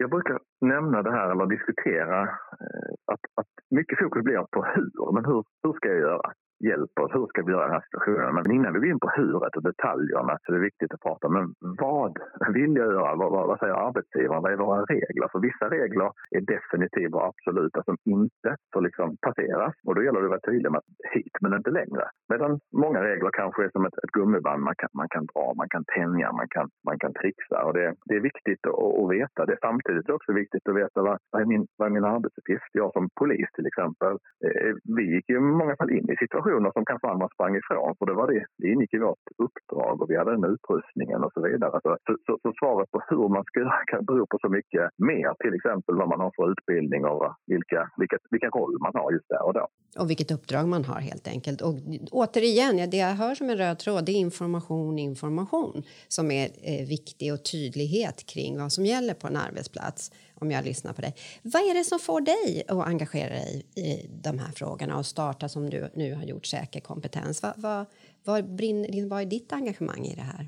Jag 0.02 0.10
brukar 0.16 0.38
nämna 0.76 0.98
det 1.08 1.12
här 1.12 1.28
eller 1.32 1.46
diskutera 1.56 2.18
eh, 2.64 2.92
att, 3.14 3.24
att 3.40 3.54
mycket 3.78 4.00
fokus 4.00 4.24
blir 4.24 4.44
på 4.56 4.60
hur. 4.74 5.12
Men 5.16 5.26
hur, 5.26 5.44
hur 5.64 5.74
ska 5.74 5.88
jag 5.88 6.00
göra? 6.10 6.28
Hjälper 6.60 7.02
oss. 7.04 7.16
Hur 7.16 7.28
ska 7.28 7.42
vi 7.42 7.52
göra 7.52 7.68
den 7.68 7.78
här 7.78 7.86
situationen? 7.88 8.36
Men 8.36 8.52
innan 8.52 8.74
vi 8.74 8.80
går 8.80 8.90
in 8.90 9.00
på 9.00 9.12
huret 9.18 9.56
och 9.58 9.64
detaljerna 9.64 10.38
så 10.42 10.46
är 10.52 10.56
det 10.56 10.68
viktigt 10.70 10.94
att 10.94 11.06
prata 11.08 11.28
om 11.28 11.54
vad 11.60 12.14
vill 12.54 12.74
jag 12.76 12.92
göra? 12.98 13.16
Vad, 13.16 13.32
vad, 13.32 13.48
vad 13.48 13.60
säger 13.60 13.74
arbetsgivaren? 13.88 14.44
Vad 14.44 14.52
är 14.52 14.58
våra 14.58 14.82
regler? 14.96 15.28
För 15.32 15.40
vissa 15.40 15.66
regler 15.78 16.10
är 16.38 16.42
definitiva 16.42 17.18
och 17.20 17.28
absoluta 17.32 17.84
som 17.84 17.98
inte 18.06 18.50
får 18.74 18.82
liksom 18.82 19.18
passeras. 19.22 19.74
Och 19.88 19.96
då 19.96 20.04
gäller 20.04 20.20
det 20.20 20.26
att 20.26 20.36
vara 20.38 20.50
tydlig 20.50 20.72
med 20.72 20.80
att 20.80 21.14
hit 21.14 21.36
men 21.42 21.54
inte 21.54 21.72
längre. 21.80 22.04
Medan 22.32 22.60
många 22.86 23.02
regler 23.04 23.30
kanske 23.34 23.64
är 23.66 23.70
som 23.70 23.86
ett, 23.86 23.98
ett 24.04 24.16
gummiband. 24.18 24.64
Man 24.64 24.76
kan, 24.78 24.90
man 24.94 25.10
kan 25.10 25.26
dra, 25.26 25.54
man 25.62 25.70
kan 25.70 25.84
tänja, 25.96 26.32
man 26.32 26.50
kan, 26.56 26.68
man 26.86 27.00
kan 27.00 27.14
trixa. 27.14 27.58
Och 27.66 27.74
det, 27.74 27.96
det 28.08 28.16
är 28.16 28.28
viktigt 28.32 28.64
att, 28.68 28.94
att 29.00 29.12
veta 29.18 29.46
det. 29.46 29.58
Samtidigt 29.62 30.04
är 30.04 30.12
det 30.12 30.20
också 30.20 30.34
viktigt 30.34 30.70
att 30.70 30.76
veta 30.76 31.02
vad, 31.08 31.18
vad, 31.32 31.42
är 31.42 31.46
min, 31.46 31.68
vad 31.78 31.86
är 31.88 31.94
min 31.98 32.12
arbetsuppgift? 32.16 32.70
Jag 32.72 32.94
som 32.94 33.10
polis 33.20 33.50
till 33.54 33.68
exempel, 33.68 34.14
eh, 34.46 34.74
vi 34.98 35.04
gick 35.16 35.30
ju 35.30 35.36
i 35.36 35.40
många 35.62 35.76
fall 35.76 35.92
in 35.92 36.10
i 36.14 36.16
situationen 36.18 36.49
situationer 36.50 36.72
som 36.74 36.86
kanske 36.86 37.08
andra 37.08 37.28
sprang 37.36 37.56
ifrån. 37.62 37.96
För 37.98 38.06
det, 38.06 38.14
var 38.14 38.28
det, 38.32 38.46
det 38.58 38.68
ingick 38.74 38.94
i 38.94 38.98
vårt 38.98 39.26
uppdrag 39.46 40.02
och 40.02 40.10
vi 40.10 40.18
hade 40.18 40.32
den 40.32 40.46
utrustningen 40.54 41.24
och 41.24 41.34
så 41.34 41.42
vidare. 41.42 41.80
Så, 41.84 41.98
så, 42.26 42.38
så, 42.44 42.50
svaret 42.60 42.92
på 42.92 43.00
hur 43.10 43.30
man 43.36 43.44
ska 43.44 43.60
göra 43.60 43.84
kan 43.92 44.06
bero 44.06 44.26
på 44.32 44.38
så 44.42 44.50
mycket 44.50 44.86
mer. 44.98 45.30
Till 45.44 45.54
exempel 45.54 45.96
vad 45.96 46.10
man 46.10 46.20
har 46.20 46.32
för 46.36 46.52
utbildning 46.52 47.06
och 47.06 47.36
vilka, 47.54 47.82
vilka, 47.98 48.18
vilken 48.30 48.52
roll 48.52 48.78
man 48.86 48.94
har 49.00 49.12
just 49.12 49.30
där 49.30 49.44
och 49.48 49.54
då. 49.54 49.66
Och 50.00 50.10
vilket 50.10 50.32
uppdrag 50.32 50.68
man 50.68 50.84
har 50.86 51.00
helt 51.12 51.28
enkelt. 51.28 51.62
Och 51.62 51.74
återigen, 52.12 52.90
det 52.92 52.98
jag 52.98 53.16
hör 53.24 53.36
som 53.36 53.50
en 53.50 53.58
röd 53.58 53.80
tråd 53.80 54.06
det 54.06 54.12
är 54.12 54.20
information, 54.30 55.00
information 55.00 55.84
som 56.08 56.32
är 56.32 56.46
eh, 56.46 56.84
viktig 56.96 57.34
och 57.34 57.42
tydlighet 57.52 58.18
kring 58.34 58.52
vad 58.62 58.72
som 58.72 58.86
gäller 58.86 59.14
på 59.14 59.28
en 59.28 59.38
arbetsplats 59.48 60.12
om 60.42 60.52
jag 60.52 60.66
lyssnar 60.66 60.94
på 60.94 61.02
dig. 61.02 61.14
Vad 61.44 61.62
är 61.62 61.74
det 61.74 61.84
som 61.84 62.00
får 62.00 62.22
dig 62.22 62.64
att 62.68 62.88
engagera 62.88 63.30
dig 63.30 63.66
i 63.76 63.90
de 64.24 64.40
här 64.40 64.52
frågorna 64.52 64.98
och 64.98 65.06
starta 65.06 65.50
som 65.50 65.70
du 65.70 65.90
nu 65.94 66.14
har 66.16 66.24
gjort 66.24 66.46
Säker 66.46 66.80
kompetens? 66.80 67.44
Vad, 67.44 67.54
vad, 67.58 67.86
vad, 68.26 68.56
brinner, 68.56 69.10
vad 69.10 69.22
är 69.22 69.26
ditt 69.26 69.54
engagemang 69.54 70.04
i 70.06 70.16
det 70.16 70.22
här? 70.22 70.46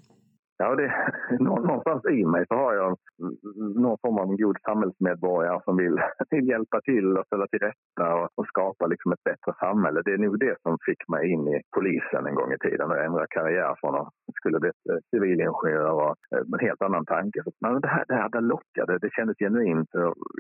Ja, 0.62 0.76
det, 0.76 0.90
någonstans 1.40 2.06
i 2.06 2.26
mig 2.26 2.46
så 2.48 2.56
har 2.56 2.74
jag 2.74 2.98
någon 3.84 3.98
form 4.02 4.18
av 4.18 4.30
en 4.30 4.38
god 4.38 4.58
samhällsmedborgare 4.68 5.60
som 5.66 5.78
vill, 5.78 5.96
vill 6.30 6.48
hjälpa 6.48 6.82
till 6.82 7.18
och 7.18 7.26
ställa 7.26 7.48
till 7.48 7.60
rätta 7.60 8.16
och, 8.16 8.30
och, 8.36 8.48
skapa 8.48 8.88
liksom 8.88 9.12
ett 9.12 9.24
bättre 9.24 9.54
samhälle. 9.60 10.02
Det 10.06 10.14
är 10.14 10.18
nog 10.18 10.40
det 10.40 10.56
som 10.62 10.78
fick 10.86 11.08
mig 11.08 11.32
in 11.34 11.48
i 11.48 11.62
polisen 11.76 12.28
en 12.28 12.36
gång 12.36 12.52
i 12.54 12.58
tiden 12.58 12.92
och 12.92 12.98
ändrade 12.98 13.28
karriär 13.30 13.76
från 13.80 13.96
att 13.96 14.14
skulle 14.42 14.60
bli 14.64 14.72
eh, 14.90 15.00
civilingenjör 15.12 15.92
och 16.06 16.16
eh, 16.34 16.44
en 16.54 16.66
helt 16.68 16.82
annan 16.88 17.06
tanke. 17.16 17.40
Men 17.64 17.82
det 17.86 17.92
här, 17.96 18.06
det 18.08 18.18
här 18.22 18.30
det 18.30 18.44
lockade, 18.54 18.94
det 19.04 19.12
kändes 19.18 19.38
genuint. 19.44 19.90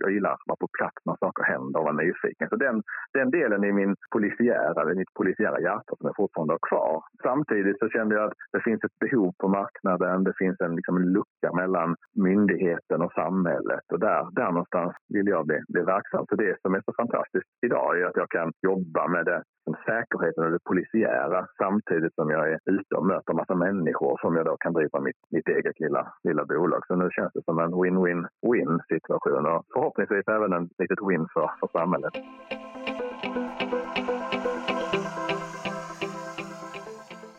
Jag 0.04 0.12
gillar 0.16 0.32
att 0.34 0.48
vara 0.50 0.64
på 0.64 0.70
plats 0.78 1.00
när 1.06 1.16
saker 1.26 1.44
händer 1.54 1.80
och 1.80 1.88
vara 1.90 2.02
nyfiken. 2.04 2.50
Så 2.50 2.56
den, 2.66 2.76
den 3.18 3.30
delen 3.32 3.64
i 3.70 3.72
min 3.80 3.96
polisiära, 4.16 4.80
mitt 5.02 5.14
polisiära 5.14 5.60
hjärta 5.68 5.92
som 5.98 6.08
jag 6.10 6.16
fortfarande 6.22 6.54
har 6.54 6.64
kvar. 6.70 6.96
Samtidigt 7.24 7.80
så 7.80 7.90
kände 7.90 8.16
jag 8.16 8.26
att 8.28 8.38
det 8.54 8.62
finns 8.68 8.84
ett 8.84 9.00
behov 9.04 9.30
på 9.42 9.48
marknaden. 9.48 10.24
Det 10.24 10.36
finns 10.42 10.58
en, 10.66 10.76
liksom 10.76 10.96
en 10.98 11.08
lucka 11.18 11.50
mellan 11.62 11.90
myndigheten 12.28 13.02
och 13.06 13.14
samhället 13.14 13.86
och 13.94 14.00
där, 14.00 14.22
där 14.40 14.52
någonstans 14.52 14.94
vill 15.16 15.28
jag 15.28 15.46
bli, 15.48 15.60
bli 15.74 15.82
verksam. 15.82 16.26
Så 16.30 16.36
det 16.36 16.62
som 16.62 16.76
är 16.76 16.82
så 16.86 16.94
fantastiskt 17.02 17.50
idag 17.66 18.00
är 18.00 18.06
att 18.06 18.22
jag 18.22 18.30
kan 18.30 18.52
jobba 18.62 19.08
med 19.08 19.26
det 19.26 19.42
säkerheten 19.86 20.44
och 20.46 20.52
det 20.52 20.70
polisiära 20.72 21.40
samtidigt 21.64 22.16
som 22.16 22.30
jag 22.30 22.52
är 22.52 22.60
ute 22.66 22.96
och 22.96 23.06
möter 23.06 23.34
massa 23.34 23.56
människor 23.56 23.91
som 24.22 24.36
jag 24.36 24.46
då 24.46 24.58
kan 24.58 24.74
driva 24.74 25.00
mitt, 25.00 25.16
mitt 25.30 25.48
eget 25.48 25.80
lilla, 25.80 26.14
lilla 26.24 26.46
bolag. 26.46 26.82
Så 26.88 26.96
nu 26.96 27.10
känns 27.12 27.34
det 27.34 27.44
som 27.44 27.60
en 27.60 27.72
win-win-win 27.72 28.80
situation 28.88 29.46
och 29.46 29.66
förhoppningsvis 29.74 30.28
även 30.28 30.54
en 30.54 30.70
litet 30.78 31.00
win 31.10 31.28
för, 31.34 31.52
för 31.60 31.80
samhället. 31.80 32.14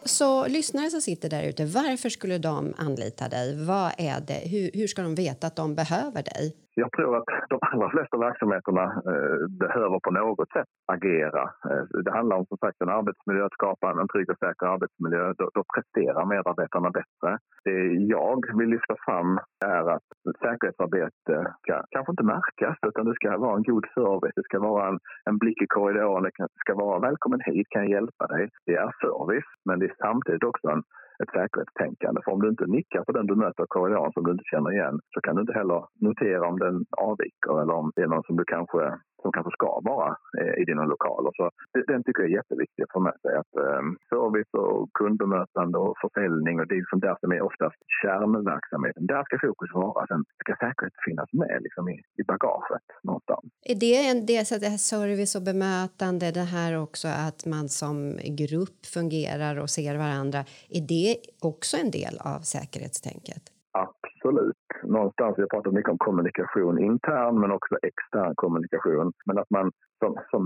Så 0.05 0.47
lyssnare 0.47 0.91
som 0.91 1.01
sitter 1.01 1.31
där 1.31 1.43
ute, 1.49 1.65
varför 1.65 2.09
skulle 2.09 2.39
de 2.39 2.75
anlita 2.79 3.29
dig? 3.29 3.67
Vad 3.67 3.93
är 3.99 4.21
det? 4.27 4.49
Hur, 4.53 4.71
hur 4.81 4.87
ska 4.87 5.03
de 5.03 5.15
veta 5.15 5.47
att 5.47 5.57
de 5.57 5.75
behöver 5.75 6.23
dig? 6.23 6.62
Jag 6.75 6.93
tror 6.93 7.17
att 7.17 7.25
de 7.49 7.59
allra 7.61 7.91
flesta 7.91 8.17
verksamheterna 8.19 8.85
eh, 9.11 9.39
behöver 9.65 9.99
på 10.07 10.11
något 10.11 10.51
sätt 10.53 10.71
agera. 10.93 11.43
Eh, 11.71 11.85
det 12.05 12.13
handlar 12.13 12.37
om 12.37 12.47
som 12.47 12.59
sagt 12.59 12.81
en 12.81 12.89
arbetsmiljö, 12.89 13.45
att 13.47 13.53
skapa 13.53 13.91
en 13.91 14.09
trygg 14.09 14.31
och 14.31 14.39
säker 14.39 14.67
arbetsmiljö. 14.67 15.33
Då, 15.39 15.51
då 15.55 15.63
presterar 15.75 16.25
medarbetarna 16.27 16.91
bättre. 16.91 17.31
Det 17.65 17.81
jag 18.17 18.59
vill 18.59 18.69
lyfta 18.69 18.95
fram 19.07 19.39
är 19.65 19.85
att 19.95 20.09
säkerhetsarbete 20.45 21.35
ska 21.63 21.83
kanske 21.91 22.13
inte 22.13 22.31
märkas 22.35 22.79
utan 22.87 23.05
det 23.07 23.15
ska 23.15 23.39
vara 23.39 23.57
en 23.57 23.63
god 23.63 23.87
service. 23.95 24.37
Det 24.37 24.49
ska 24.49 24.59
vara 24.59 24.89
en, 24.89 24.99
en 25.25 25.39
blick 25.39 25.63
i 25.63 25.67
korridoren. 25.67 26.23
Det 26.23 26.63
ska 26.65 26.75
vara 26.75 26.99
välkommen 26.99 27.41
hit, 27.45 27.67
kan 27.71 27.83
jag 27.83 27.91
hjälpa 27.91 28.27
dig? 28.27 28.49
Det 28.67 28.75
är 28.75 28.91
service, 29.05 29.51
men 29.65 29.79
det 29.79 29.87
är 29.87 29.95
samtidigt 29.99 30.45
också 30.45 30.69
en 30.69 30.83
ett 31.23 31.37
säkerhetstänkande. 31.39 32.21
För 32.25 32.33
om 32.33 32.43
du 32.43 32.49
inte 32.49 32.67
nickar 32.67 33.05
på 33.05 33.13
den 33.13 33.27
du 33.27 33.35
möter 33.35 33.65
i 33.65 33.67
korridoren 33.69 34.13
som 34.13 34.25
du 34.25 34.31
inte 34.33 34.51
känner 34.53 34.71
igen 34.73 35.01
så 35.15 35.21
kan 35.21 35.35
du 35.35 35.41
inte 35.41 35.59
heller 35.61 35.81
notera 36.01 36.49
om 36.49 36.59
den 36.59 36.77
avviker 36.91 37.63
eller 37.63 37.75
om 37.75 37.93
det 37.95 38.03
är 38.03 38.07
någon 38.07 38.29
som 38.29 38.37
du 38.37 38.45
kanske 38.45 38.81
som 39.23 39.33
kanske 39.33 39.53
ska 39.59 39.81
vara 39.93 40.11
eh, 40.41 40.55
i 40.61 40.65
dina 40.71 40.85
lokaler. 40.85 41.33
Så 41.39 41.45
den 41.93 42.03
tycker 42.05 42.21
jag 42.23 42.31
är 42.31 42.39
jätteviktig 42.41 42.83
att 42.83 42.97
få 42.97 43.01
med 43.09 43.17
sig. 43.23 43.33
Att, 43.43 43.53
eh, 43.65 43.83
service 44.13 44.53
och 44.63 44.93
kundbemötande 44.99 45.79
och 45.79 45.95
försäljning 46.05 46.55
och 46.61 46.67
det 46.69 46.75
är 46.75 46.83
liksom 46.85 47.01
där 47.01 47.17
som 47.21 47.33
är 47.33 47.43
oftast 47.51 47.79
kärnverksamheten. 48.03 49.07
Där 49.07 49.23
ska 49.25 49.35
fokus 49.49 49.71
vara. 49.75 50.07
Sen 50.07 50.25
ska 50.43 50.53
säkerhet 50.65 50.97
finnas 51.09 51.31
med 51.33 51.57
liksom 51.67 51.89
i, 51.89 51.97
i 52.21 52.23
bagaget 52.33 52.87
någonstans. 53.03 53.45
Är 53.73 53.79
det 53.85 53.97
en 54.13 54.27
del, 54.27 54.45
så 54.47 54.55
det 54.65 54.73
här 54.75 54.85
service 54.95 55.35
och 55.39 55.45
bemötande, 55.51 56.31
det 56.41 56.49
här 56.57 56.73
också 56.87 57.09
att 57.29 57.41
man 57.55 57.69
som 57.69 57.97
grupp 58.43 58.81
fungerar 58.97 59.55
och 59.63 59.71
ser 59.71 59.95
varandra, 60.07 60.41
är 60.79 60.85
det 60.95 61.17
också 61.51 61.77
en 61.85 61.91
del 61.91 62.15
av 62.33 62.41
säkerhetstänket? 62.55 63.43
Absolut. 63.73 64.62
Någonstans, 64.83 65.39
vi 65.39 65.43
har 65.43 65.49
pratat 65.49 65.73
mycket 65.73 65.93
om 65.93 65.99
kommunikation 65.99 66.79
intern 66.79 67.41
men 67.41 67.51
också 67.51 67.75
extern 67.83 68.35
kommunikation. 68.35 69.13
Men 69.27 69.39
att 69.39 69.51
man 69.51 69.71
som, 70.03 70.13
som 70.31 70.43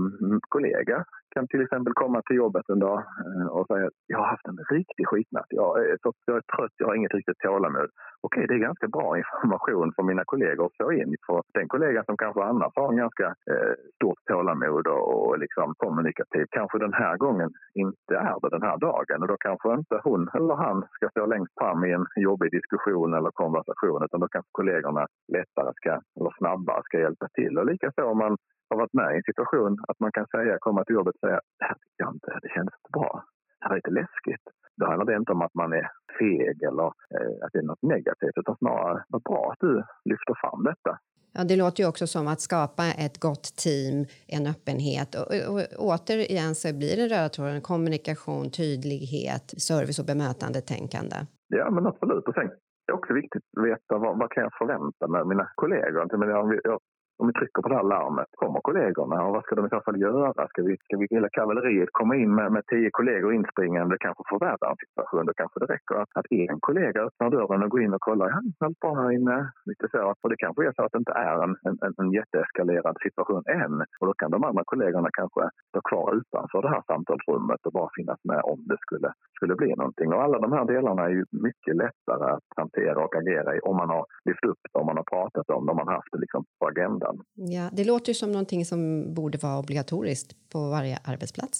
kollega 0.49 0.97
kan 1.35 1.47
till 1.47 1.61
exempel 1.61 1.93
komma 1.93 2.21
till 2.21 2.35
jobbet 2.35 2.69
en 2.69 2.79
dag 2.79 2.99
eh, 3.25 3.47
och 3.47 3.67
säga 3.67 3.85
att 3.87 3.99
jag 4.07 4.17
har 4.17 4.29
haft 4.33 4.47
en 4.47 4.59
riktig 4.77 5.07
skitnatt. 5.07 5.49
Jag 5.49 5.71
är, 5.79 5.97
så, 6.03 6.13
jag 6.25 6.37
är 6.37 6.45
trött, 6.55 6.75
jag 6.77 6.87
har 6.87 6.95
inget 6.95 7.13
riktigt 7.13 7.39
tålamod. 7.39 7.89
Okej, 8.21 8.45
det 8.47 8.53
är 8.53 8.67
ganska 8.69 8.87
bra 8.87 9.17
information 9.23 9.93
för 9.95 10.03
mina 10.03 10.23
kollegor 10.25 10.65
att 10.65 10.77
få 10.81 10.93
in. 10.93 11.15
För 11.27 11.41
den 11.59 11.67
kollega 11.67 12.03
som 12.03 12.17
kanske 12.17 12.41
annars 12.43 12.73
har 12.75 12.89
en 12.91 13.03
ganska 13.05 13.27
eh, 13.51 13.73
stort 13.95 14.21
tålamod 14.29 14.87
och, 14.87 15.03
och 15.13 15.39
liksom 15.39 15.67
kommunikativ 15.77 16.45
kanske 16.57 16.77
den 16.79 16.93
här 16.93 17.17
gången 17.17 17.49
inte 17.75 18.13
är 18.29 18.37
det 18.41 18.49
den 18.49 18.67
här 18.69 18.77
dagen. 18.77 19.21
Och 19.21 19.27
då 19.27 19.37
kanske 19.39 19.73
inte 19.73 19.95
hon 20.03 20.29
eller 20.35 20.55
han 20.55 20.79
ska 20.95 21.09
stå 21.09 21.25
längst 21.25 21.53
fram 21.59 21.85
i 21.85 21.91
en 21.91 22.05
jobbig 22.15 22.51
diskussion 22.51 23.13
eller 23.13 23.31
konversation 23.31 24.03
utan 24.17 24.25
då 24.25 24.27
kanske 24.35 24.49
kollegorna 24.51 25.03
lättare 25.37 25.71
ska, 25.79 25.91
eller 26.17 26.33
snabbare 26.37 26.81
ska 26.83 26.99
hjälpa 26.99 27.27
till. 27.37 27.57
Och 27.57 27.65
likaså 27.65 28.01
om 28.11 28.17
man 28.17 28.37
har 28.69 28.77
varit 28.77 28.93
med 28.93 29.09
i 29.13 29.17
en 29.17 29.29
situation 29.31 29.73
att 29.87 29.99
man 29.99 30.11
kan 30.11 30.27
säga, 30.27 30.57
komma 30.59 30.83
till 30.83 30.95
jobbet 30.95 31.15
och 31.15 31.25
säga 31.27 31.39
det 31.59 31.65
här 31.69 31.77
tycker 31.81 32.01
jag 32.03 32.13
inte, 32.15 32.39
det 32.43 32.49
känns 32.55 32.73
inte 32.79 32.91
bra. 32.97 33.11
Det 33.59 33.65
här 33.65 33.71
är 33.71 33.79
lite 33.81 33.97
läskigt. 34.01 34.45
Då 34.79 34.83
handlar 34.85 35.05
det 35.05 35.15
inte 35.21 35.31
om 35.31 35.41
att 35.41 35.55
man 35.61 35.73
är 35.73 35.87
feg 36.19 36.57
eller 36.69 36.89
eh, 37.15 37.35
att 37.43 37.51
det 37.53 37.59
är 37.59 37.69
något 37.71 37.87
negativt 37.95 38.37
utan 38.41 38.55
snarare 38.57 39.03
vad 39.13 39.21
bra 39.29 39.43
att 39.51 39.61
du 39.67 39.73
lyfter 40.11 40.35
fram 40.41 40.63
detta. 40.63 40.93
Ja, 41.35 41.43
det 41.43 41.55
låter 41.55 41.83
ju 41.83 41.89
också 41.89 42.07
som 42.07 42.27
att 42.27 42.41
skapa 42.41 42.83
ett 43.05 43.17
gott 43.27 43.47
team, 43.63 44.05
en 44.27 44.45
öppenhet. 44.53 45.09
Och, 45.19 45.27
och, 45.51 45.59
och 45.81 45.89
återigen 45.93 46.55
så 46.55 46.67
blir 46.79 46.95
det 46.97 47.07
röda 47.13 47.29
tråden 47.29 47.61
kommunikation, 47.61 48.45
tydlighet, 48.61 49.45
service 49.69 49.99
och 49.99 50.05
bemötande 50.05 50.61
tänkande. 50.61 51.17
Ja, 51.47 51.65
men 51.71 51.87
absolut. 51.87 52.27
Och 52.27 52.33
sen 52.33 52.49
det 52.87 52.91
är 52.93 52.97
också 52.97 53.13
viktigt 53.13 53.43
att 53.57 53.65
veta 53.65 53.97
vad, 53.97 54.19
vad 54.19 54.31
kan 54.31 54.43
jag 54.43 54.53
förvänta 54.57 55.07
mig 55.07 55.21
av 55.21 55.27
mina 55.27 55.47
kollegor. 55.55 56.01
Om 56.13 56.51
jag, 56.63 56.79
om 57.19 57.27
vi 57.27 57.33
trycker 57.33 57.61
på 57.61 57.69
det 57.69 57.79
här 57.79 57.91
larmet, 57.93 58.31
kommer 58.41 58.59
kollegorna 58.67 59.17
och 59.25 59.33
vad 59.33 59.43
ska 59.43 59.55
de 59.55 59.65
i 59.65 59.69
så 59.69 59.81
fall 59.85 60.01
göra? 60.01 60.47
Ska 60.47 60.61
vi, 60.67 60.77
ska 60.85 60.97
vi 60.97 61.07
hela 61.09 61.29
kavalleriet 61.29 61.89
komma 61.91 62.15
in 62.15 62.35
med, 62.35 62.51
med 62.51 62.63
tio 62.71 62.89
kollegor 62.91 63.33
inspringande 63.33 63.97
kanske 63.99 64.23
förvärrar 64.31 64.69
en 64.71 64.81
situation? 64.85 65.25
Då 65.25 65.33
kanske 65.41 65.59
det 65.59 65.73
räcker 65.75 65.95
att, 66.01 66.11
att 66.19 66.25
en 66.31 66.59
kollega 66.59 66.99
öppnar 67.07 67.29
dörren 67.29 67.63
och 67.63 67.69
går 67.69 67.81
in 67.81 67.93
och 67.93 68.01
kollar. 68.09 68.27
Ja, 68.29 68.39
allt 68.65 68.79
bra 68.79 68.93
här 69.01 69.11
inne. 69.11 69.51
Lite 69.65 69.87
så. 69.91 70.13
Och 70.21 70.29
det 70.29 70.37
kanske 70.37 70.67
är 70.67 70.73
så 70.75 70.83
att 70.83 70.91
det 70.91 70.97
inte 70.97 71.17
är 71.29 71.37
en, 71.43 71.55
en, 71.67 71.93
en 72.01 72.11
jätteeskalerad 72.19 72.95
situation 73.05 73.43
än. 73.63 73.75
Och 73.99 74.07
då 74.07 74.13
kan 74.13 74.31
de 74.31 74.43
andra 74.43 74.63
kollegorna 74.65 75.09
kanske 75.19 75.43
stå 75.69 75.81
kvar 75.89 76.07
utanför 76.19 76.61
det 76.61 76.73
här 76.75 76.83
samtalsrummet 76.91 77.61
och 77.65 77.73
bara 77.79 77.89
finnas 77.97 78.19
med 78.23 78.41
om 78.51 78.59
det 78.71 78.77
skulle, 78.85 79.09
skulle 79.37 79.55
bli 79.61 79.71
någonting. 79.81 80.09
Och 80.13 80.21
alla 80.25 80.37
de 80.45 80.51
här 80.57 80.65
delarna 80.73 81.01
är 81.09 81.13
ju 81.19 81.23
mycket 81.47 81.75
lättare 81.83 82.25
att 82.35 82.49
hantera 82.61 82.99
och 83.05 83.15
agera 83.21 83.49
i 83.57 83.59
om 83.69 83.75
man 83.81 83.89
har 83.89 84.05
lyft 84.27 84.45
upp 84.51 84.61
det, 84.63 84.79
om 84.79 84.85
man 84.85 84.97
har 84.97 85.07
pratat 85.15 85.49
om 85.49 85.65
det, 85.65 85.71
om 85.71 85.77
man 85.77 85.87
har 85.87 85.95
haft 85.99 86.11
det 86.11 86.19
liksom 86.25 86.45
på 86.59 86.67
agendan. 86.67 87.15
Ja, 87.55 87.65
det 87.77 87.85
låter 87.91 88.09
ju 88.09 88.13
som 88.13 88.31
någonting 88.31 88.65
som 88.65 88.79
borde 89.13 89.37
vara 89.37 89.59
obligatoriskt 89.59 90.29
på 90.53 90.59
varje 90.77 90.97
arbetsplats. 91.11 91.57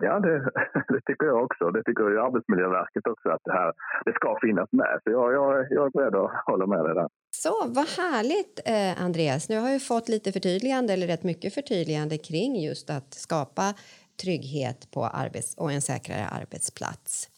Ja, 0.00 0.20
det, 0.20 0.38
det, 0.92 1.00
tycker 1.06 1.26
jag 1.26 1.44
också. 1.44 1.70
Det 1.70 1.82
tycker 1.84 2.10
ju 2.10 2.20
Arbetsmiljöverket 2.20 3.06
också 3.06 3.28
att 3.28 3.44
det 3.44 3.52
här 3.52 3.72
det 4.04 4.12
ska 4.12 4.38
finnas 4.42 4.68
med. 4.72 5.00
Så 5.04 5.10
jag, 5.10 5.32
jag, 5.32 5.66
jag 5.70 5.86
är 5.86 5.90
beredd 5.90 6.14
att 6.14 6.30
hålla 6.46 6.66
med 6.66 6.84
dig 6.84 6.94
där. 6.94 7.08
Så 7.30 7.52
vad 7.78 7.88
härligt 8.02 8.60
eh, 8.74 9.04
Andreas. 9.04 9.48
Nu 9.48 9.58
har 9.58 9.70
vi 9.70 9.78
fått 9.78 10.08
lite 10.08 10.32
förtydligande 10.32 10.92
eller 10.92 11.06
rätt 11.06 11.24
mycket 11.24 11.54
förtydligande 11.54 12.18
kring 12.18 12.52
just 12.68 12.90
att 12.90 13.14
skapa 13.14 13.74
trygghet 14.16 14.90
på 14.90 15.06
arbets 15.06 15.54
och 15.54 15.72
en 15.72 15.82
säkrare 15.82 16.26
arbetsplats. 16.26 17.28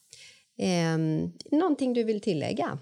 Eh, 0.59 0.99
någonting 1.59 1.93
du 1.93 2.05
vill 2.05 2.21
tillägga? 2.21 2.79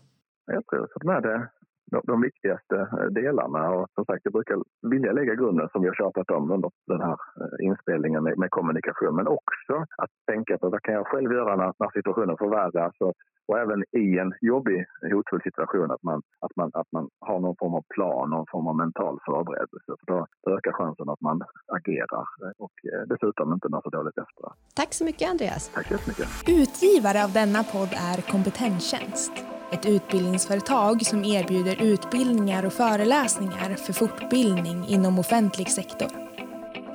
Jag 0.46 0.66
tror 0.66 0.88
att 0.96 1.02
med 1.02 1.22
det 1.22 1.50
de, 1.92 2.00
de 2.04 2.20
viktigaste 2.20 2.76
eh, 2.76 3.06
delarna. 3.20 3.70
Och 3.70 3.86
som 3.94 4.04
sagt, 4.04 4.20
jag 4.24 4.32
brukar 4.32 4.56
vilja 4.92 5.12
lägga 5.12 5.34
grunden 5.34 5.68
som 5.72 5.82
vi 5.82 5.88
har 5.88 5.94
tjatat 5.94 6.30
om 6.30 6.50
under 6.50 6.70
den 6.86 7.00
här 7.00 7.16
eh, 7.40 7.66
inspelningen 7.68 8.22
med, 8.22 8.38
med 8.38 8.50
kommunikation. 8.50 9.16
Men 9.16 9.26
också 9.26 9.74
att 10.02 10.10
tänka 10.26 10.58
på 10.58 10.68
vad 10.68 10.82
kan 10.82 10.94
jag 10.94 11.06
själv 11.06 11.32
göra 11.32 11.56
när, 11.56 11.72
när 11.78 11.90
situationen 11.90 12.36
förvärras. 12.36 12.94
Och, 13.00 13.14
och 13.48 13.58
även 13.58 13.84
i 13.92 14.18
en 14.18 14.32
jobbig, 14.40 14.84
hotfull 15.12 15.42
situation 15.42 15.90
att 15.90 16.02
man, 16.02 16.22
att, 16.40 16.56
man, 16.56 16.70
att 16.74 16.92
man 16.92 17.08
har 17.20 17.40
någon 17.40 17.56
form 17.58 17.74
av 17.74 17.84
plan, 17.94 18.30
någon 18.30 18.46
form 18.50 18.66
av 18.66 18.76
mental 18.76 19.18
förberedelse. 19.26 19.90
För 20.00 20.06
då, 20.12 20.26
då 20.44 20.56
ökar 20.56 20.72
chansen 20.72 21.08
att 21.08 21.20
man 21.20 21.42
agerar 21.78 22.26
och 22.58 22.76
eh, 22.92 23.02
dessutom 23.08 23.52
inte 23.52 23.68
mår 23.68 23.80
så 23.84 23.90
dåligt 23.90 24.18
efter. 24.18 24.44
Tack 24.74 24.92
så 24.94 25.04
mycket 25.04 25.30
Andreas. 25.30 25.68
Tack 25.74 25.86
så 25.86 25.94
jättemycket. 25.94 26.26
Utgivare 26.62 27.24
av 27.24 27.30
denna 27.40 27.62
podd 27.74 27.92
är 28.10 28.18
Kompetenstjänst. 28.32 29.56
Ett 29.70 29.86
utbildningsföretag 29.86 31.02
som 31.02 31.24
erbjuder 31.24 31.75
utbildningar 31.80 32.64
och 32.66 32.72
föreläsningar 32.72 33.76
för 33.76 33.92
fortbildning 33.92 34.84
inom 34.88 35.18
offentlig 35.18 35.70
sektor. 35.70 36.08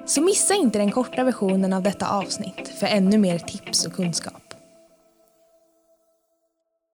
Så 0.05 0.21
missa 0.21 0.53
inte 0.53 0.79
den 0.79 0.91
korta 0.91 1.23
versionen 1.23 1.73
av 1.73 1.83
detta 1.83 2.07
avsnitt 2.09 2.67
för 2.79 2.87
ännu 2.87 3.17
mer 3.17 3.39
tips 3.39 3.85
och 3.85 3.93
kunskap. 3.93 4.50